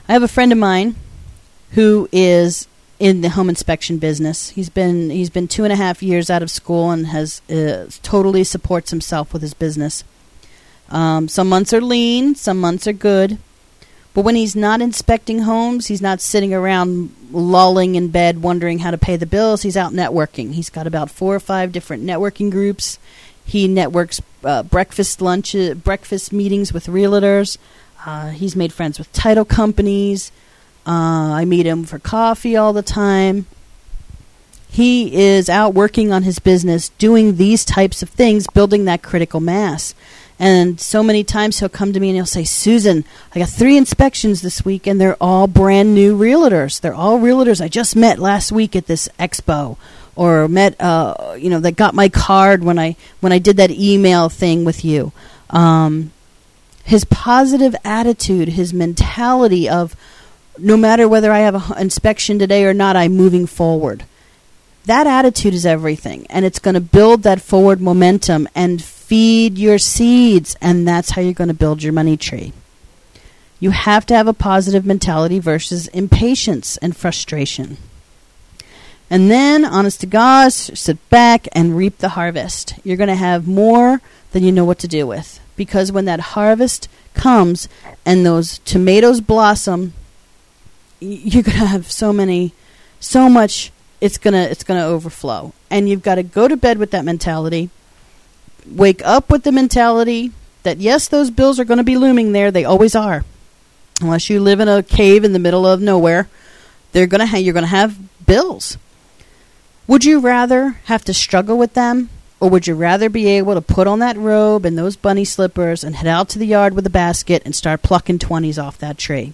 [0.08, 0.96] I have a friend of mine
[1.72, 2.68] who is
[3.00, 4.50] in the home inspection business.
[4.50, 7.90] He's been he's been two and a half years out of school and has uh,
[8.04, 10.04] totally supports himself with his business.
[10.90, 13.38] Um, some months are lean, some months are good,
[14.14, 18.92] but when he's not inspecting homes, he's not sitting around lolling in bed wondering how
[18.92, 19.62] to pay the bills.
[19.62, 20.54] He's out networking.
[20.54, 22.98] He's got about four or five different networking groups.
[23.50, 27.58] He networks uh, breakfast lunch, breakfast meetings with realtors.
[28.06, 30.32] Uh, he's made friends with title companies.
[30.86, 33.48] Uh, I meet him for coffee all the time.
[34.70, 39.40] He is out working on his business, doing these types of things, building that critical
[39.40, 39.96] mass.
[40.38, 43.78] And so many times he'll come to me and he'll say, Susan, I got three
[43.78, 46.80] inspections this week, and they're all brand new realtors.
[46.80, 49.78] They're all realtors I just met last week at this expo
[50.20, 53.72] or met uh, you know that got my card when I when I did that
[53.72, 55.14] email thing with you.
[55.50, 56.12] Um,
[56.84, 59.96] his positive attitude, his mentality of
[60.58, 64.04] no matter whether I have an inspection today or not, I'm moving forward.
[64.86, 69.78] That attitude is everything, and it's going to build that forward momentum and feed your
[69.78, 72.52] seeds, and that's how you're going to build your money tree.
[73.62, 77.78] You have to have a positive mentality versus impatience and frustration.
[79.10, 82.76] And then, honest to God, sit back and reap the harvest.
[82.84, 84.02] You're going to have more
[84.32, 85.40] than you know what to do with.
[85.56, 87.68] Because when that harvest comes
[88.06, 89.94] and those tomatoes blossom,
[91.00, 92.54] you're going to have so many,
[93.00, 93.72] so much.
[94.00, 97.70] It's gonna it's gonna overflow, and you've got to go to bed with that mentality.
[98.66, 100.32] Wake up with the mentality
[100.64, 102.50] that yes, those bills are going to be looming there.
[102.50, 103.26] They always are,
[104.00, 106.30] unless you live in a cave in the middle of nowhere.
[106.94, 108.78] They're gonna ha- you're gonna have bills
[109.90, 113.62] would you rather have to struggle with them, or would you rather be able to
[113.62, 116.86] put on that robe and those bunny slippers and head out to the yard with
[116.86, 119.34] a basket and start plucking 20s off that tree?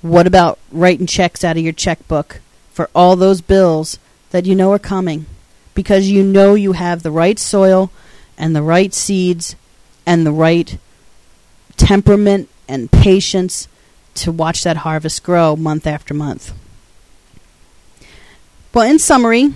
[0.00, 2.40] What about writing checks out of your checkbook
[2.70, 3.98] for all those bills
[4.30, 5.26] that you know are coming?
[5.74, 7.90] Because you know you have the right soil
[8.38, 9.56] and the right seeds
[10.06, 10.78] and the right
[11.76, 13.66] temperament and patience
[14.14, 16.52] to watch that harvest grow month after month.
[18.72, 19.52] Well, in summary,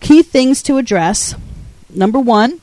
[0.00, 1.34] key things to address.
[1.88, 2.60] Number one,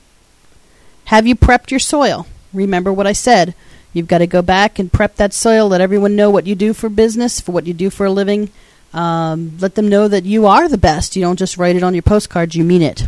[1.05, 2.27] have you prepped your soil?
[2.53, 3.55] Remember what I said.
[3.91, 6.73] You've got to go back and prep that soil, let everyone know what you do
[6.73, 8.49] for business, for what you do for a living.
[8.93, 11.15] Um, let them know that you are the best.
[11.15, 13.07] You don't just write it on your postcards, you mean it.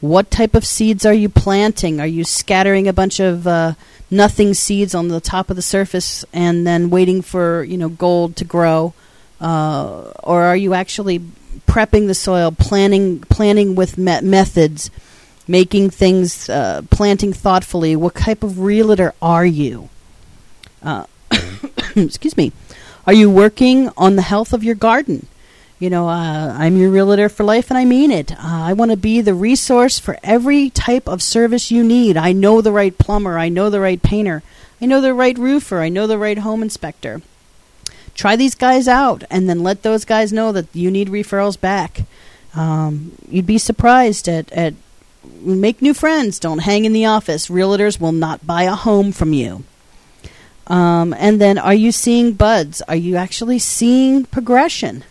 [0.00, 2.00] What type of seeds are you planting?
[2.00, 3.74] Are you scattering a bunch of uh,
[4.08, 8.36] nothing seeds on the top of the surface and then waiting for you know gold
[8.36, 8.94] to grow,
[9.40, 11.22] uh, or are you actually
[11.66, 14.90] prepping the soil, planning planning with me- methods,
[15.46, 17.96] making things, uh, planting thoughtfully.
[17.96, 19.88] What type of realtor are you?
[20.82, 21.06] Uh,
[21.96, 22.52] excuse me.
[23.06, 25.26] Are you working on the health of your garden?
[25.78, 28.32] You know, uh, I'm your realtor for life, and I mean it.
[28.32, 32.16] Uh, I want to be the resource for every type of service you need.
[32.16, 33.36] I know the right plumber.
[33.36, 34.42] I know the right painter.
[34.80, 35.80] I know the right roofer.
[35.80, 37.20] I know the right home inspector.
[38.14, 42.02] Try these guys out, and then let those guys know that you need referrals back.
[42.54, 44.74] Um, you'd be surprised at, at
[45.40, 46.38] make new friends.
[46.38, 47.48] Don't hang in the office.
[47.48, 49.64] Realtors will not buy a home from you.
[50.66, 52.80] Um, and then, are you seeing buds?
[52.82, 55.04] Are you actually seeing progression?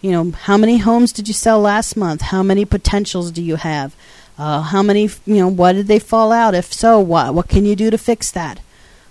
[0.00, 2.22] You know, how many homes did you sell last month?
[2.22, 3.94] How many potentials do you have?
[4.38, 6.54] Uh, how many, you know, what did they fall out?
[6.54, 8.60] If so, what what can you do to fix that?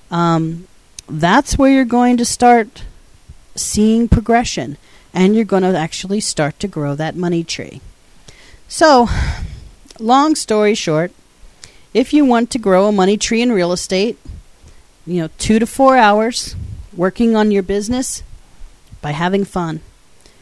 [0.10, 0.68] Um,
[1.10, 2.84] that's where you're going to start
[3.58, 4.78] seeing progression,
[5.14, 7.82] and you're going to actually start to grow that money tree.
[8.68, 9.08] So,
[10.00, 11.12] long story short,
[11.94, 14.18] if you want to grow a money tree in real estate,
[15.06, 16.56] you know, two to four hours
[16.94, 18.24] working on your business
[19.02, 19.80] by having fun.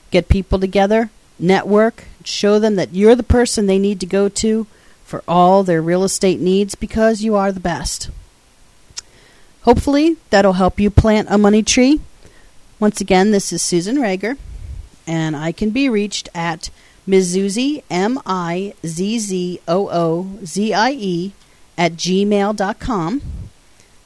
[0.09, 4.65] Get people together, network, show them that you're the person they need to go to
[5.03, 8.09] for all their real estate needs because you are the best.
[9.61, 11.99] Hopefully, that'll help you plant a money tree.
[12.77, 14.37] Once again, this is Susan Rager,
[15.07, 16.69] and I can be reached at
[17.07, 21.33] Mizzoozie, M I Z Z O O Z I E,
[21.77, 23.21] at gmail.com.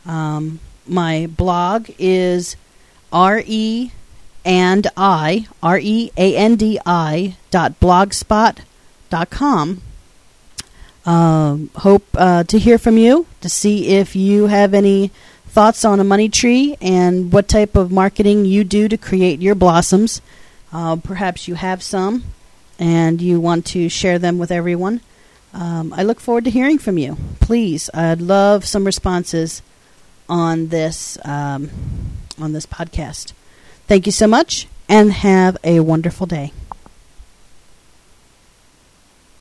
[0.05, 2.55] Um, my blog is
[3.11, 3.91] R E
[4.45, 8.59] and I, R E A N D I, dot blogspot
[9.09, 9.81] dot com.
[11.07, 15.11] Um, hope uh, to hear from you to see if you have any
[15.49, 19.55] thoughts on a money tree and what type of marketing you do to create your
[19.55, 20.21] blossoms.
[20.71, 22.23] Uh, perhaps you have some
[22.77, 25.01] and you want to share them with everyone.
[25.53, 27.17] Um, I look forward to hearing from you.
[27.39, 29.61] Please, I'd love some responses
[30.27, 31.69] on this um,
[32.39, 33.33] on this podcast.
[33.87, 36.53] Thank you so much, and have a wonderful day.